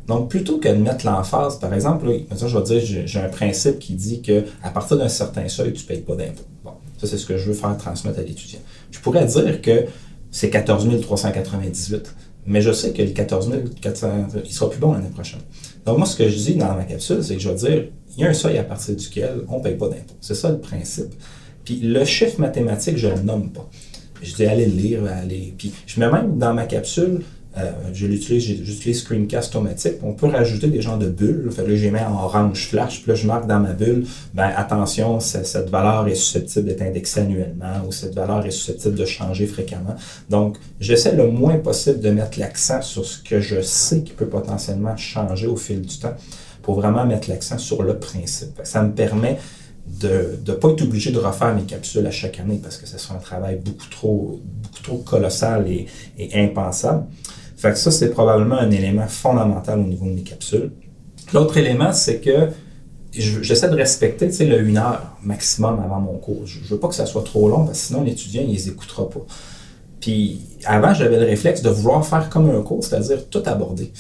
Donc, 0.08 0.30
plutôt 0.30 0.58
que 0.58 0.68
de 0.68 0.76
mettre 0.76 1.06
l'emphase, 1.06 1.60
par 1.60 1.74
exemple, 1.74 2.06
je 2.30 2.58
vais 2.58 2.64
dire, 2.64 3.06
j'ai 3.06 3.20
un 3.20 3.30
principe 3.30 3.80
qui 3.80 3.94
dit 3.94 4.22
qu'à 4.22 4.70
partir 4.74 4.98
d'un 4.98 5.10
certain 5.10 5.48
seuil, 5.48 5.74
tu 5.74 5.84
ne 5.84 5.88
payes 5.88 6.02
pas 6.02 6.16
d'impôt. 6.16 6.44
Bon, 6.64 6.72
ça, 6.98 7.08
c'est 7.08 7.18
ce 7.18 7.26
que 7.26 7.38
je 7.38 7.48
veux 7.48 7.54
faire 7.54 7.76
transmettre 7.78 8.20
à 8.20 8.24
l'étudiant. 8.24 8.60
Je 8.92 9.00
pourrais 9.00 9.26
dire 9.26 9.62
que 9.62 9.86
c'est 10.32 10.50
14 10.50 10.88
398, 11.02 12.16
mais 12.48 12.62
je 12.62 12.72
sais 12.72 12.94
que 12.94 13.02
le 13.02 13.10
14 13.10 13.52
400, 13.82 14.28
il 14.44 14.52
sera 14.52 14.70
plus 14.70 14.80
bon 14.80 14.94
l'année 14.94 15.10
prochaine. 15.10 15.42
Donc, 15.86 15.98
moi, 15.98 16.06
ce 16.06 16.16
que 16.16 16.30
je 16.30 16.36
dis 16.36 16.56
dans 16.56 16.76
ma 16.76 16.84
capsule, 16.84 17.24
c'est 17.24 17.36
que 17.36 17.42
je 17.42 17.50
vais 17.50 17.56
dire, 17.56 17.86
il 18.16 18.24
y 18.24 18.26
a 18.26 18.30
un 18.30 18.34
seuil 18.34 18.58
à 18.58 18.64
partir 18.64 18.96
duquel 18.96 19.42
on 19.48 19.58
ne 19.58 19.64
paye 19.64 19.76
pas 19.76 19.88
d'impôt. 19.88 20.14
C'est 20.20 20.36
ça 20.36 20.52
le 20.52 20.60
principe. 20.60 21.14
Puis 21.64 21.80
le 21.82 22.04
chiffre 22.06 22.40
mathématique, 22.40 22.98
je 22.98 23.08
ne 23.08 23.16
le 23.16 23.22
nomme 23.22 23.52
pas. 23.52 23.68
Je 24.22 24.36
dis, 24.36 24.46
allez 24.46 24.68
le 24.68 24.76
lire, 24.76 25.06
allez. 25.06 25.54
Puis 25.58 25.74
je 25.88 26.00
mets 26.00 26.12
même 26.12 26.38
dans 26.38 26.54
ma 26.54 26.66
capsule 26.66 27.22
euh, 27.58 27.72
je 27.94 28.08
l'utilise, 28.08 28.64
j'utilise 28.64 29.02
Screencast 29.02 29.54
automatique. 29.54 29.96
On 30.04 30.14
peut 30.14 30.28
rajouter 30.28 30.68
des 30.68 30.82
genres 30.82 30.98
de 30.98 31.10
bulles. 31.10 31.50
Fait 31.52 31.68
là, 31.68 31.76
j'ai 31.76 31.92
mis 31.92 32.00
en 32.00 32.14
orange 32.14 32.68
flash, 32.68 33.02
puis 33.02 33.12
là, 33.12 33.16
je 33.16 33.28
marque 33.28 33.46
dans 33.46 33.60
ma 33.60 33.74
bulle, 33.74 34.06
ben 34.34 34.52
attention, 34.56 35.20
cette 35.20 35.70
valeur 35.70 36.08
est 36.08 36.16
susceptible 36.16 36.66
d'être 36.66 36.82
indexée 36.82 37.22
annuellement 37.22 37.86
ou 37.86 37.92
cette 37.92 38.16
valeur 38.16 38.46
est 38.46 38.52
susceptible 38.52 38.96
de 38.96 39.06
changer 39.06 39.48
fréquemment. 39.48 39.96
Donc, 40.30 40.58
j'essaie 40.80 41.16
le 41.16 41.28
moins 41.28 41.58
possible 41.58 42.00
de 42.00 42.10
mettre 42.10 42.40
l'accent 42.40 42.82
sur 42.82 43.06
ce 43.06 43.22
que 43.22 43.42
je 43.42 43.62
sais 43.62 44.02
qui 44.02 44.14
peut 44.14 44.28
potentiellement 44.28 44.96
changer 44.96 45.48
au 45.48 45.58
fil 45.58 45.82
du 45.82 45.98
temps 45.98 46.16
pour 46.62 46.76
vraiment 46.76 47.06
mettre 47.06 47.30
l'accent 47.30 47.58
sur 47.58 47.84
le 47.84 47.98
principe. 47.98 48.62
Ça 48.64 48.82
me 48.84 48.92
permet 48.92 49.40
de 50.00 50.40
ne 50.48 50.54
pas 50.54 50.70
être 50.70 50.84
obligé 50.84 51.12
de 51.12 51.18
refaire 51.18 51.54
mes 51.54 51.64
capsules 51.64 52.06
à 52.06 52.12
chaque 52.12 52.40
année 52.40 52.60
parce 52.62 52.78
que 52.78 52.88
ce 52.88 52.98
serait 52.98 53.16
un 53.16 53.20
travail 53.20 53.60
beaucoup 53.64 53.90
trop, 53.90 54.40
beaucoup 54.44 54.84
trop 54.84 54.98
colossal 54.98 55.68
et, 55.68 55.88
et 56.18 56.40
impensable. 56.40 57.06
Fait 57.62 57.74
que 57.74 57.78
ça, 57.78 57.92
c'est 57.92 58.10
probablement 58.10 58.56
un 58.56 58.72
élément 58.72 59.08
fondamental 59.08 59.78
au 59.78 59.84
niveau 59.84 60.06
de 60.06 60.14
mes 60.14 60.24
capsules. 60.24 60.72
L'autre 61.32 61.58
élément, 61.58 61.94
c'est 61.94 62.20
que 62.20 62.48
j'essaie 63.14 63.70
de 63.70 63.76
respecter 63.76 64.30
le 64.48 64.62
une 64.62 64.78
heure 64.78 65.16
maximum 65.22 65.80
avant 65.80 66.00
mon 66.00 66.18
cours. 66.18 66.42
Je, 66.48 66.60
ne 66.60 66.66
veux 66.66 66.80
pas 66.80 66.88
que 66.88 66.96
ça 66.96 67.06
soit 67.06 67.22
trop 67.24 67.48
long 67.50 67.66
parce 67.66 67.80
que 67.80 67.86
sinon 67.86 68.04
l'étudiant, 68.04 68.42
il 68.44 68.52
les 68.52 68.68
écoutera 68.68 69.08
pas. 69.08 69.20
Puis 70.00 70.42
avant, 70.66 70.96
j'avais 70.96 71.20
le 71.20 71.26
réflexe 71.28 71.62
de 71.62 71.70
vouloir 71.70 72.04
faire 72.04 72.32
comme 72.32 72.50
un 72.50 72.64
cours, 72.64 72.84
c'est-à-dire 72.84 73.30
tout 73.30 73.44
aborder. 73.46 73.94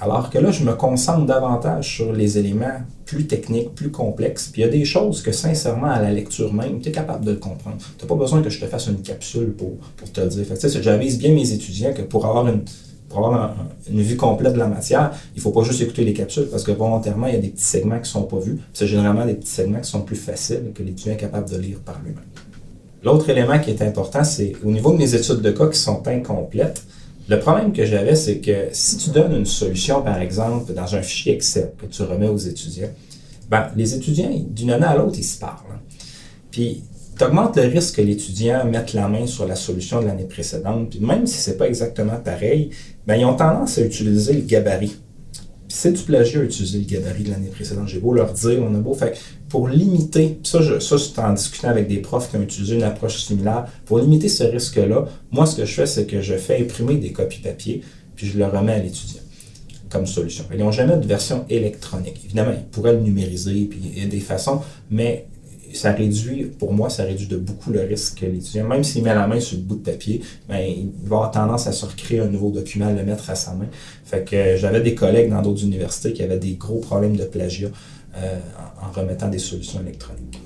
Alors 0.00 0.30
que 0.30 0.38
là, 0.38 0.50
je 0.50 0.64
me 0.64 0.72
concentre 0.72 1.26
davantage 1.26 1.94
sur 1.96 2.14
les 2.14 2.38
éléments 2.38 2.80
plus 3.04 3.26
techniques, 3.26 3.74
plus 3.74 3.90
complexes. 3.90 4.48
Puis 4.50 4.62
il 4.62 4.64
y 4.64 4.68
a 4.68 4.70
des 4.70 4.86
choses 4.86 5.20
que, 5.20 5.32
sincèrement, 5.32 5.90
à 5.90 6.00
la 6.00 6.12
lecture 6.12 6.54
même, 6.54 6.80
tu 6.80 6.88
es 6.88 6.92
capable 6.92 7.26
de 7.26 7.32
le 7.32 7.36
comprendre. 7.36 7.76
Tu 7.98 8.04
n'as 8.04 8.08
pas 8.08 8.16
besoin 8.16 8.40
que 8.40 8.48
je 8.48 8.58
te 8.58 8.64
fasse 8.64 8.86
une 8.86 9.02
capsule 9.02 9.52
pour, 9.52 9.76
pour 9.98 10.10
te 10.10 10.22
le 10.22 10.28
dire. 10.28 10.46
J'avise 10.80 11.18
bien 11.18 11.34
mes 11.34 11.52
étudiants 11.52 11.92
que 11.92 12.00
pour 12.00 12.24
avoir 12.24 12.48
une, 12.48 12.64
pour 13.12 13.26
avoir 13.26 13.54
une 13.90 14.00
vue 14.00 14.16
complète 14.16 14.54
de 14.54 14.58
la 14.58 14.68
matière, 14.68 15.12
il 15.34 15.38
ne 15.38 15.42
faut 15.42 15.50
pas 15.50 15.62
juste 15.62 15.80
écouter 15.82 16.04
les 16.04 16.14
capsules 16.14 16.48
parce 16.50 16.64
que 16.64 16.72
volontairement, 16.72 17.26
il 17.26 17.34
y 17.34 17.36
a 17.36 17.40
des 17.40 17.48
petits 17.48 17.64
segments 17.64 17.96
qui 17.96 18.02
ne 18.02 18.06
sont 18.06 18.22
pas 18.22 18.38
vus. 18.38 18.58
C'est 18.72 18.86
généralement 18.86 19.26
des 19.26 19.34
petits 19.34 19.50
segments 19.50 19.80
qui 19.80 19.90
sont 19.90 20.02
plus 20.02 20.16
faciles 20.16 20.72
que 20.74 20.82
l'étudiant 20.82 21.12
est 21.12 21.18
capable 21.18 21.48
de 21.48 21.58
lire 21.58 21.78
par 21.80 22.00
lui-même. 22.02 22.24
L'autre 23.04 23.28
élément 23.30 23.58
qui 23.58 23.70
est 23.70 23.82
important, 23.82 24.24
c'est 24.24 24.52
au 24.64 24.70
niveau 24.70 24.92
de 24.92 24.98
mes 24.98 25.14
études 25.14 25.40
de 25.40 25.50
cas 25.50 25.68
qui 25.68 25.78
sont 25.78 26.06
incomplètes. 26.06 26.82
Le 27.28 27.38
problème 27.38 27.72
que 27.72 27.84
j'avais, 27.84 28.14
c'est 28.14 28.38
que 28.38 28.68
si 28.72 28.96
tu 28.96 29.10
donnes 29.10 29.34
une 29.34 29.46
solution, 29.46 30.02
par 30.02 30.20
exemple, 30.20 30.72
dans 30.72 30.94
un 30.94 31.02
fichier 31.02 31.34
Excel 31.34 31.72
que 31.78 31.86
tu 31.86 32.02
remets 32.02 32.28
aux 32.28 32.38
étudiants, 32.38 32.90
ben, 33.48 33.68
les 33.76 33.94
étudiants, 33.94 34.30
d'une 34.48 34.70
année 34.70 34.86
à 34.86 34.96
l'autre, 34.96 35.18
ils 35.18 35.24
se 35.24 35.38
parlent. 35.38 35.78
Puis 36.50 36.84
tu 37.18 37.24
augmentes 37.24 37.56
le 37.56 37.68
risque 37.68 37.96
que 37.96 38.02
l'étudiant 38.02 38.64
mette 38.64 38.92
la 38.92 39.08
main 39.08 39.26
sur 39.26 39.46
la 39.46 39.56
solution 39.56 40.00
de 40.00 40.06
l'année 40.06 40.24
précédente. 40.24 40.90
Puis 40.90 41.00
même 41.00 41.26
si 41.26 41.38
c'est 41.38 41.56
pas 41.56 41.66
exactement 41.66 42.16
pareil, 42.16 42.70
ben, 43.06 43.16
ils 43.16 43.24
ont 43.24 43.34
tendance 43.34 43.78
à 43.78 43.82
utiliser 43.82 44.34
le 44.34 44.40
gabarit. 44.42 44.96
C'est 45.68 45.92
du 45.92 46.02
plagiat 46.02 46.40
à 46.40 46.44
utiliser 46.44 46.78
le 46.78 46.84
gabarit 46.84 47.24
de 47.24 47.30
l'année 47.30 47.48
précédente. 47.48 47.88
J'ai 47.88 47.98
beau 47.98 48.12
leur 48.12 48.32
dire, 48.32 48.62
on 48.62 48.74
a 48.74 48.78
beau. 48.78 48.94
Fait 48.94 49.16
pour 49.48 49.68
limiter, 49.68 50.38
ça, 50.42 50.60
je, 50.62 50.78
ça 50.78 50.96
c'est 50.98 51.18
en 51.18 51.32
discutant 51.32 51.68
avec 51.68 51.88
des 51.88 51.98
profs 51.98 52.30
qui 52.30 52.36
ont 52.36 52.42
utilisé 52.42 52.76
une 52.76 52.82
approche 52.82 53.22
similaire, 53.22 53.66
pour 53.84 53.98
limiter 53.98 54.28
ce 54.28 54.44
risque-là, 54.44 55.06
moi, 55.30 55.46
ce 55.46 55.56
que 55.56 55.64
je 55.64 55.74
fais, 55.74 55.86
c'est 55.86 56.06
que 56.06 56.20
je 56.20 56.34
fais 56.34 56.60
imprimer 56.62 56.96
des 56.96 57.12
copies 57.12 57.40
papier, 57.40 57.82
puis 58.16 58.26
je 58.26 58.38
le 58.38 58.46
remets 58.46 58.72
à 58.72 58.78
l'étudiant. 58.78 59.20
comme 59.90 60.06
solution. 60.06 60.44
Ils 60.52 60.58
n'ont 60.58 60.72
jamais 60.72 60.96
de 60.96 61.06
version 61.06 61.44
électronique. 61.50 62.22
Évidemment, 62.24 62.52
ils 62.56 62.64
pourraient 62.64 62.94
le 62.94 63.00
numériser, 63.00 63.66
puis 63.66 63.78
il 63.94 64.02
y 64.02 64.06
a 64.06 64.08
des 64.08 64.20
façons, 64.20 64.62
mais 64.90 65.26
ça 65.72 65.92
réduit, 65.92 66.44
pour 66.44 66.72
moi, 66.72 66.90
ça 66.90 67.04
réduit 67.04 67.26
de 67.26 67.36
beaucoup 67.36 67.70
le 67.70 67.80
risque 67.80 68.20
que 68.20 68.26
l'étudiant, 68.26 68.66
même 68.66 68.84
s'il 68.84 69.02
met 69.02 69.14
la 69.14 69.26
main 69.26 69.40
sur 69.40 69.56
le 69.56 69.64
bout 69.64 69.76
de 69.76 69.90
papier, 69.90 70.20
ben, 70.48 70.58
il 70.58 70.90
va 71.04 71.16
avoir 71.16 71.30
tendance 71.30 71.66
à 71.66 71.72
se 71.72 71.84
recréer 71.86 72.20
un 72.20 72.26
nouveau 72.26 72.50
document, 72.50 72.90
le 72.90 73.02
mettre 73.04 73.30
à 73.30 73.34
sa 73.34 73.54
main. 73.54 73.66
Fait 74.04 74.24
que 74.28 74.56
j'avais 74.56 74.80
des 74.80 74.94
collègues 74.94 75.30
dans 75.30 75.42
d'autres 75.42 75.62
universités 75.62 76.12
qui 76.12 76.22
avaient 76.22 76.38
des 76.38 76.54
gros 76.54 76.80
problèmes 76.80 77.16
de 77.16 77.24
plagiat 77.24 77.68
euh, 78.16 78.38
en 78.82 78.92
remettant 78.92 79.28
des 79.28 79.38
solutions 79.38 79.80
électroniques. 79.80 80.38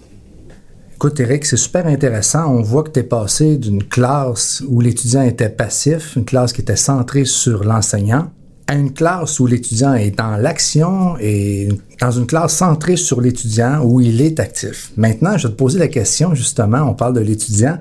Écoute, 0.94 1.20
Eric, 1.20 1.44
c'est 1.44 1.58
super 1.58 1.86
intéressant. 1.86 2.46
On 2.54 2.62
voit 2.62 2.82
que 2.82 2.90
tu 2.90 3.00
es 3.00 3.02
passé 3.02 3.58
d'une 3.58 3.84
classe 3.84 4.62
où 4.66 4.80
l'étudiant 4.80 5.22
était 5.22 5.50
passif, 5.50 6.16
une 6.16 6.24
classe 6.24 6.54
qui 6.54 6.62
était 6.62 6.76
centrée 6.76 7.26
sur 7.26 7.64
l'enseignant, 7.64 8.30
à 8.66 8.74
une 8.74 8.92
classe 8.92 9.38
où 9.38 9.46
l'étudiant 9.46 9.94
est 9.94 10.10
dans 10.10 10.36
l'action 10.36 11.16
et 11.20 11.68
dans 12.00 12.10
une 12.10 12.26
classe 12.26 12.56
centrée 12.56 12.96
sur 12.96 13.20
l'étudiant 13.20 13.82
où 13.84 14.00
il 14.00 14.20
est 14.20 14.40
actif. 14.40 14.92
Maintenant, 14.96 15.38
je 15.38 15.46
vais 15.46 15.52
te 15.52 15.58
poser 15.58 15.78
la 15.78 15.88
question, 15.88 16.34
justement, 16.34 16.80
on 16.82 16.94
parle 16.94 17.14
de 17.14 17.20
l'étudiant. 17.20 17.78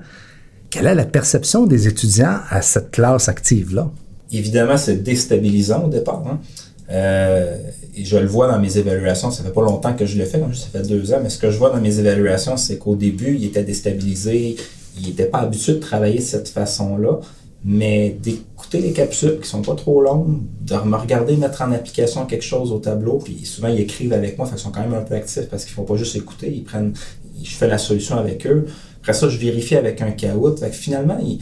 Quelle 0.69 0.85
est 0.87 0.95
la 0.95 1.05
perception 1.05 1.65
des 1.65 1.87
étudiants 1.87 2.37
à 2.49 2.61
cette 2.61 2.91
classe 2.91 3.29
active-là? 3.29 3.89
Évidemment, 4.31 4.77
c'est 4.77 5.01
déstabilisant 5.01 5.85
au 5.85 5.89
départ. 5.89 6.23
Hein? 6.27 6.39
Euh, 6.91 7.57
et 7.95 8.05
je 8.05 8.17
le 8.17 8.27
vois 8.27 8.47
dans 8.47 8.59
mes 8.59 8.77
évaluations, 8.77 9.31
ça 9.31 9.43
fait 9.43 9.53
pas 9.53 9.63
longtemps 9.63 9.93
que 9.93 10.05
je 10.05 10.17
le 10.17 10.25
fais, 10.25 10.39
ça 10.39 10.67
fait 10.71 10.87
deux 10.87 11.13
ans, 11.13 11.19
mais 11.23 11.29
ce 11.29 11.39
que 11.39 11.49
je 11.49 11.57
vois 11.57 11.71
dans 11.71 11.81
mes 11.81 11.97
évaluations, 11.97 12.57
c'est 12.57 12.77
qu'au 12.77 12.95
début, 12.95 13.35
il 13.35 13.45
était 13.45 13.63
déstabilisé, 13.63 14.57
il 14.99 15.07
n'était 15.07 15.25
pas 15.25 15.39
habitué 15.39 15.73
de 15.73 15.79
travailler 15.79 16.19
de 16.19 16.23
cette 16.23 16.49
façon-là. 16.49 17.19
Mais 17.67 18.15
d'écouter 18.21 18.79
les 18.79 18.91
capsules 18.91 19.39
qui 19.41 19.49
sont 19.49 19.63
pas 19.63 19.73
trop 19.73 19.99
longues, 19.99 20.43
de 20.61 20.75
me 20.75 20.95
regarder 20.95 21.35
mettre 21.35 21.63
en 21.63 21.71
application 21.71 22.27
quelque 22.27 22.43
chose 22.43 22.71
au 22.71 22.77
tableau, 22.77 23.17
puis 23.17 23.43
souvent 23.43 23.69
ils 23.69 23.79
écrivent 23.79 24.13
avec 24.13 24.37
moi, 24.37 24.45
fait 24.45 24.55
ils 24.55 24.59
sont 24.59 24.69
quand 24.69 24.81
même 24.81 24.93
un 24.93 25.01
peu 25.01 25.15
actifs 25.15 25.49
parce 25.49 25.65
qu'ils 25.65 25.73
font 25.73 25.83
pas 25.83 25.95
juste 25.95 26.15
écouter, 26.15 26.53
ils 26.53 26.63
prennent, 26.63 26.93
je 27.43 27.55
fais 27.55 27.67
la 27.67 27.79
solution 27.79 28.17
avec 28.17 28.45
eux. 28.45 28.67
Après 29.01 29.13
ça, 29.13 29.29
je 29.29 29.37
vérifie 29.37 29.75
avec 29.75 30.01
un 30.01 30.11
caout. 30.11 30.57
Fait 30.57 30.69
que 30.69 30.75
finalement, 30.75 31.17
ils, 31.19 31.39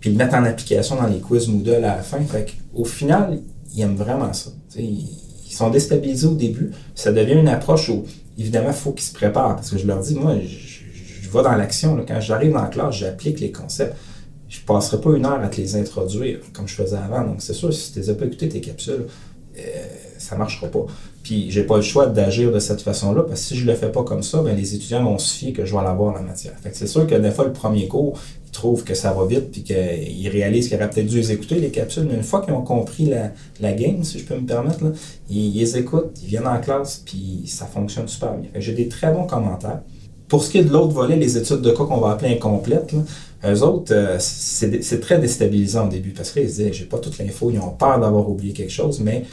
puis 0.00 0.10
ils 0.10 0.16
mettent 0.16 0.34
en 0.34 0.44
application 0.44 0.96
dans 0.96 1.06
les 1.06 1.20
quiz 1.20 1.48
Moodle 1.48 1.76
à 1.76 1.96
la 1.96 2.02
fin. 2.02 2.20
Fait 2.20 2.46
au 2.74 2.84
final, 2.84 3.40
ils 3.74 3.82
aiment 3.82 3.96
vraiment 3.96 4.32
ça. 4.32 4.50
ils, 4.76 5.06
sont 5.50 5.70
déstabilisés 5.70 6.26
au 6.26 6.34
début. 6.34 6.70
Ça 6.94 7.10
devient 7.10 7.32
une 7.32 7.48
approche 7.48 7.88
où, 7.88 8.04
évidemment, 8.38 8.68
il 8.68 8.74
faut 8.74 8.92
qu'ils 8.92 9.08
se 9.08 9.12
préparent. 9.12 9.56
Parce 9.56 9.70
que 9.70 9.78
je 9.78 9.86
leur 9.86 10.00
dis, 10.00 10.14
moi, 10.14 10.36
je, 10.40 10.46
je 10.46 11.30
vais 11.30 11.42
dans 11.42 11.56
l'action. 11.56 11.98
Quand 12.06 12.20
j'arrive 12.20 12.52
dans 12.52 12.62
la 12.62 12.68
classe, 12.68 12.96
j'applique 12.96 13.40
les 13.40 13.50
concepts 13.50 13.96
je 14.48 14.60
passerai 14.60 15.00
pas 15.00 15.10
une 15.14 15.26
heure 15.26 15.40
à 15.40 15.48
te 15.48 15.60
les 15.60 15.76
introduire 15.76 16.38
comme 16.52 16.66
je 16.66 16.74
faisais 16.74 16.96
avant. 16.96 17.22
Donc, 17.22 17.36
c'est 17.40 17.52
sûr, 17.52 17.72
si 17.72 17.92
tu 17.92 17.98
les 18.00 18.10
as 18.10 18.14
pas 18.14 18.24
écouté 18.24 18.48
tes 18.48 18.60
capsules, 18.60 19.06
euh, 19.58 19.60
ça 20.18 20.36
marchera 20.36 20.68
pas. 20.68 20.86
Puis, 21.22 21.50
j'ai 21.50 21.64
pas 21.64 21.76
le 21.76 21.82
choix 21.82 22.06
d'agir 22.06 22.50
de 22.52 22.58
cette 22.58 22.80
façon-là, 22.80 23.22
parce 23.22 23.40
que 23.40 23.46
si 23.48 23.56
je 23.56 23.66
le 23.66 23.74
fais 23.74 23.92
pas 23.92 24.02
comme 24.02 24.22
ça, 24.22 24.40
ben, 24.40 24.56
les 24.56 24.74
étudiants 24.74 25.04
vont 25.04 25.18
se 25.18 25.36
fier 25.36 25.52
que 25.52 25.66
je 25.66 25.76
vais 25.76 25.82
l'avoir 25.82 26.14
la 26.14 26.22
matière. 26.22 26.54
Fait 26.62 26.70
que 26.70 26.76
c'est 26.76 26.86
sûr 26.86 27.06
que 27.06 27.14
des 27.14 27.30
fois, 27.30 27.44
le 27.44 27.52
premier 27.52 27.86
cours, 27.86 28.18
ils 28.46 28.50
trouvent 28.50 28.82
que 28.82 28.94
ça 28.94 29.12
va 29.12 29.26
vite, 29.26 29.50
puis 29.50 29.62
qu'ils 29.62 30.28
réalisent 30.28 30.68
qu'ils 30.68 30.78
auraient 30.78 30.88
peut-être 30.88 31.06
dû 31.06 31.16
les 31.16 31.32
écouter, 31.32 31.56
les 31.56 31.70
capsules, 31.70 32.06
mais 32.08 32.14
une 32.14 32.22
fois 32.22 32.40
qu'ils 32.40 32.54
ont 32.54 32.62
compris 32.62 33.12
la, 33.60 33.72
game, 33.72 34.02
si 34.04 34.18
je 34.18 34.24
peux 34.24 34.36
me 34.36 34.46
permettre, 34.46 34.82
là, 34.82 34.90
ils, 35.28 35.52
les 35.52 35.76
écoutent, 35.76 36.18
ils 36.22 36.28
viennent 36.28 36.46
en 36.46 36.60
classe, 36.60 37.02
puis 37.04 37.42
ça 37.46 37.66
fonctionne 37.66 38.08
super 38.08 38.34
bien. 38.34 38.48
J'ai 38.56 38.72
des 38.72 38.88
très 38.88 39.12
bons 39.12 39.26
commentaires. 39.26 39.80
Pour 40.28 40.42
ce 40.42 40.50
qui 40.50 40.58
est 40.58 40.64
de 40.64 40.72
l'autre 40.72 40.92
volet, 40.92 41.16
les 41.16 41.36
études 41.36 41.60
de 41.60 41.70
cas 41.70 41.84
qu'on 41.84 42.00
va 42.00 42.12
appeler 42.12 42.34
incomplètes, 42.34 42.94
eux 43.44 43.62
autres, 43.62 43.94
euh, 43.94 44.16
c'est 44.18 45.00
très 45.00 45.18
déstabilisant 45.18 45.86
au 45.86 45.90
début 45.90 46.10
parce 46.10 46.32
qu'ils 46.32 46.46
disaient, 46.46 46.72
j'ai 46.72 46.86
pas 46.86 46.98
toute 46.98 47.18
l'info, 47.18 47.50
ils 47.52 47.58
ont 47.60 47.70
peur 47.70 48.00
d'avoir 48.00 48.28
oublié 48.28 48.52
quelque 48.52 48.72
chose, 48.72 49.00
mais 49.00 49.24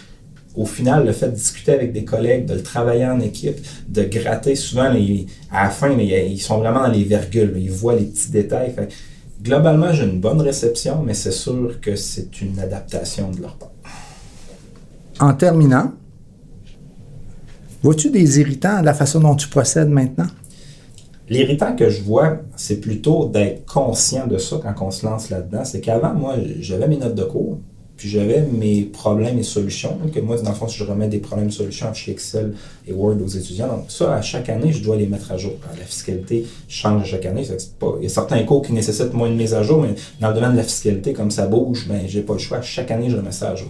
au 0.56 0.66
final, 0.66 1.06
le 1.06 1.12
fait 1.12 1.28
de 1.28 1.36
discuter 1.36 1.74
avec 1.74 1.92
des 1.92 2.06
collègues, 2.06 2.46
de 2.46 2.54
le 2.54 2.64
travailler 2.64 3.06
en 3.06 3.20
équipe, 3.20 3.58
de 3.90 4.04
gratter, 4.04 4.56
souvent, 4.56 4.90
les, 4.90 5.26
à 5.52 5.66
la 5.66 5.70
fin, 5.70 5.92
ils 5.92 6.40
sont 6.40 6.60
vraiment 6.60 6.84
dans 6.84 6.92
les 6.92 7.04
virgules, 7.04 7.54
ils 7.58 7.72
voient 7.72 7.96
les 7.96 8.06
petits 8.06 8.32
détails. 8.32 8.74
globalement, 9.42 9.92
j'ai 9.92 10.06
une 10.06 10.20
bonne 10.20 10.40
réception, 10.40 11.04
mais 11.04 11.14
c'est 11.14 11.32
sûr 11.32 11.80
que 11.82 11.96
c'est 11.96 12.42
une 12.42 12.58
adaptation 12.60 13.32
de 13.32 13.42
leur 13.42 13.56
part. 13.56 13.72
En 15.20 15.34
terminant, 15.34 15.92
vois-tu 17.84 18.10
des 18.10 18.40
irritants 18.40 18.78
à 18.78 18.82
la 18.82 18.94
façon 18.94 19.20
dont 19.20 19.36
tu 19.36 19.48
procèdes 19.48 19.90
maintenant? 19.90 20.28
L'irritant 21.28 21.76
que 21.76 21.90
je 21.90 22.02
vois, 22.02 22.38
c'est 22.56 22.80
plutôt 22.80 23.28
d'être 23.28 23.66
conscient 23.66 24.28
de 24.28 24.38
ça 24.38 24.60
quand 24.62 24.86
on 24.86 24.92
se 24.92 25.06
lance 25.06 25.30
là-dedans. 25.30 25.66
C'est 25.66 25.82
qu'avant, 25.82 26.14
moi, 26.14 26.36
j'avais 26.60 26.88
mes 26.88 26.98
notes 26.98 27.16
de 27.16 27.24
cours, 27.24 27.58
puis 27.98 28.10
j'avais 28.10 28.42
mes 28.42 28.84
problèmes 28.84 29.40
et 29.40 29.44
solutions. 29.44 29.98
Donc, 30.04 30.16
moi, 30.24 30.40
dans 30.40 30.50
le 30.50 30.56
fond, 30.56 30.68
je 30.68 30.84
remets 30.84 31.08
des 31.08 31.18
problèmes 31.18 31.48
et 31.48 31.52
solutions 31.52 31.92
chez 31.94 32.12
Excel 32.12 32.54
et 32.88 32.94
Word 32.94 33.18
aux 33.24 33.28
étudiants. 33.28 33.68
Donc, 33.68 33.86
ça, 33.88 34.14
à 34.14 34.22
chaque 34.22 34.50
année, 34.50 34.72
je 34.72 34.84
dois 34.84 34.98
les 34.98 35.08
mettre 35.08 35.32
à 35.32 35.38
jour. 35.38 35.54
La 35.80 35.86
fiscalité 35.86 36.46
change 36.68 37.02
à 37.02 37.06
chaque 37.06 37.26
année. 37.26 37.44
Il 37.44 38.04
y 38.04 38.06
a 38.06 38.10
certains 38.10 38.44
cours 38.44 38.62
qui 38.62 38.74
nécessitent 38.74 39.14
moins 39.14 39.30
de 39.30 39.36
mise 39.36 39.56
à 39.56 39.64
jour, 39.64 39.82
mais 39.82 39.96
dans 40.20 40.28
le 40.28 40.36
domaine 40.36 40.52
de 40.52 40.58
la 40.58 40.64
fiscalité, 40.64 41.14
comme 41.14 41.32
ça 41.32 41.48
bouge, 41.48 41.88
ben, 41.88 42.02
j'ai 42.06 42.22
pas 42.22 42.34
le 42.34 42.40
choix. 42.40 42.62
Chaque 42.62 42.92
année, 42.92 43.10
je 43.10 43.18
remets 43.18 43.32
ça 43.32 43.52
à 43.52 43.56
jour. 43.56 43.70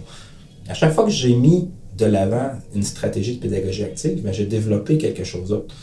À 0.68 0.74
chaque 0.74 0.92
fois 0.92 1.04
que 1.04 1.10
j'ai 1.10 1.34
mis 1.34 1.70
de 1.96 2.04
l'avant 2.04 2.50
une 2.74 2.82
stratégie 2.82 3.36
de 3.36 3.40
pédagogie 3.40 3.84
active, 3.84 4.22
ben, 4.22 4.32
j'ai 4.32 4.44
développé 4.44 4.98
quelque 4.98 5.24
chose 5.24 5.48
d'autre 5.48 5.74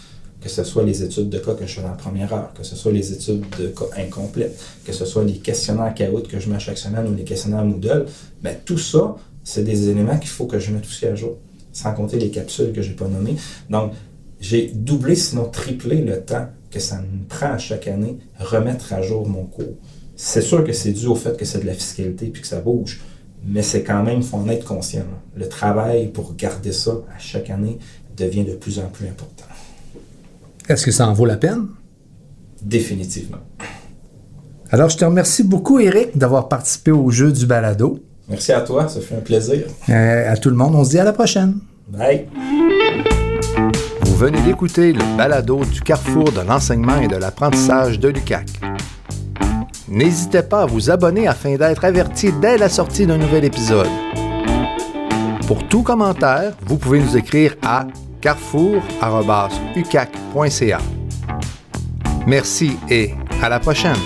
que 0.43 0.49
ce 0.49 0.65
soit 0.65 0.83
les 0.83 1.03
études 1.03 1.29
de 1.29 1.39
cas 1.39 1.53
que 1.53 1.65
je 1.65 1.75
fais 1.75 1.81
dans 1.81 1.95
première 1.95 2.33
heure, 2.33 2.53
que 2.53 2.63
ce 2.63 2.75
soit 2.75 2.91
les 2.91 3.13
études 3.13 3.45
de 3.57 3.67
cas 3.67 3.85
incomplètes, 3.97 4.59
que 4.83 4.91
ce 4.91 5.05
soit 5.05 5.23
les 5.23 5.37
questionnaires 5.37 5.93
CAOUT 5.95 6.23
que 6.23 6.37
je 6.37 6.49
mets 6.49 6.59
chaque 6.59 6.77
semaine 6.77 7.07
ou 7.07 7.15
les 7.15 7.23
questionnaires 7.23 7.63
Moodle, 7.63 8.05
ben, 8.41 8.57
tout 8.65 8.77
ça, 8.77 9.15
c'est 9.45 9.63
des 9.63 9.89
éléments 9.89 10.17
qu'il 10.17 10.29
faut 10.29 10.45
que 10.45 10.59
je 10.59 10.71
mette 10.71 10.83
aussi 10.83 11.05
à 11.05 11.15
jour, 11.15 11.37
sans 11.71 11.93
compter 11.93 12.19
les 12.19 12.29
capsules 12.29 12.73
que 12.73 12.81
je 12.81 12.89
n'ai 12.89 12.95
pas 12.95 13.07
nommées. 13.07 13.37
Donc, 13.69 13.93
j'ai 14.41 14.67
doublé, 14.67 15.15
sinon 15.15 15.45
triplé 15.45 16.01
le 16.01 16.19
temps 16.19 16.47
que 16.69 16.81
ça 16.81 16.97
me 16.97 17.25
prend 17.29 17.53
à 17.53 17.57
chaque 17.57 17.87
année 17.87 18.17
remettre 18.37 18.91
à 18.91 19.01
jour 19.01 19.27
mon 19.29 19.45
cours. 19.45 19.77
C'est 20.17 20.41
sûr 20.41 20.65
que 20.65 20.73
c'est 20.73 20.91
dû 20.91 21.07
au 21.07 21.15
fait 21.15 21.37
que 21.37 21.45
c'est 21.45 21.59
de 21.59 21.65
la 21.65 21.73
fiscalité 21.73 22.25
puis 22.25 22.41
que 22.41 22.47
ça 22.47 22.59
bouge, 22.59 22.99
mais 23.45 23.61
c'est 23.61 23.83
quand 23.83 24.03
même, 24.03 24.17
il 24.17 24.23
faut 24.23 24.37
en 24.37 24.49
être 24.49 24.65
conscient. 24.65 25.05
Le 25.35 25.47
travail 25.47 26.09
pour 26.09 26.35
garder 26.35 26.73
ça 26.73 26.91
à 27.15 27.19
chaque 27.19 27.49
année 27.49 27.79
devient 28.17 28.43
de 28.43 28.55
plus 28.55 28.79
en 28.79 28.87
plus 28.87 29.07
important. 29.07 29.45
Est-ce 30.69 30.85
que 30.85 30.91
ça 30.91 31.07
en 31.07 31.13
vaut 31.13 31.25
la 31.25 31.37
peine? 31.37 31.67
Définitivement. 32.61 33.39
Alors, 34.71 34.89
je 34.89 34.97
te 34.97 35.05
remercie 35.05 35.43
beaucoup, 35.43 35.79
Eric, 35.79 36.17
d'avoir 36.17 36.47
participé 36.47 36.91
au 36.91 37.09
jeu 37.11 37.31
du 37.31 37.45
balado. 37.45 37.99
Merci 38.29 38.53
à 38.53 38.61
toi, 38.61 38.87
ça 38.87 39.01
fait 39.01 39.15
un 39.15 39.19
plaisir. 39.19 39.65
Euh, 39.89 40.31
à 40.31 40.37
tout 40.37 40.49
le 40.49 40.55
monde, 40.55 40.75
on 40.75 40.83
se 40.83 40.91
dit 40.91 40.99
à 40.99 41.03
la 41.03 41.13
prochaine. 41.13 41.59
Bye. 41.89 42.27
Vous 44.05 44.15
venez 44.15 44.41
d'écouter 44.41 44.93
le 44.93 45.17
balado 45.17 45.65
du 45.65 45.81
carrefour 45.81 46.31
de 46.31 46.39
l'enseignement 46.39 46.99
et 47.01 47.07
de 47.07 47.17
l'apprentissage 47.17 47.99
de 47.99 48.07
l'UCAC. 48.07 48.47
N'hésitez 49.89 50.41
pas 50.41 50.61
à 50.61 50.65
vous 50.65 50.89
abonner 50.89 51.27
afin 51.27 51.55
d'être 51.55 51.83
averti 51.83 52.31
dès 52.41 52.57
la 52.57 52.69
sortie 52.69 53.05
d'un 53.05 53.17
nouvel 53.17 53.43
épisode. 53.43 53.89
Pour 55.45 55.67
tout 55.67 55.83
commentaire, 55.83 56.55
vous 56.65 56.77
pouvez 56.77 57.01
nous 57.01 57.17
écrire 57.17 57.55
à 57.61 57.85
carrefour.ucac.ca. 58.23 60.79
Merci 62.25 62.77
et 62.89 63.13
à 63.41 63.49
la 63.49 63.59
prochaine! 63.59 63.97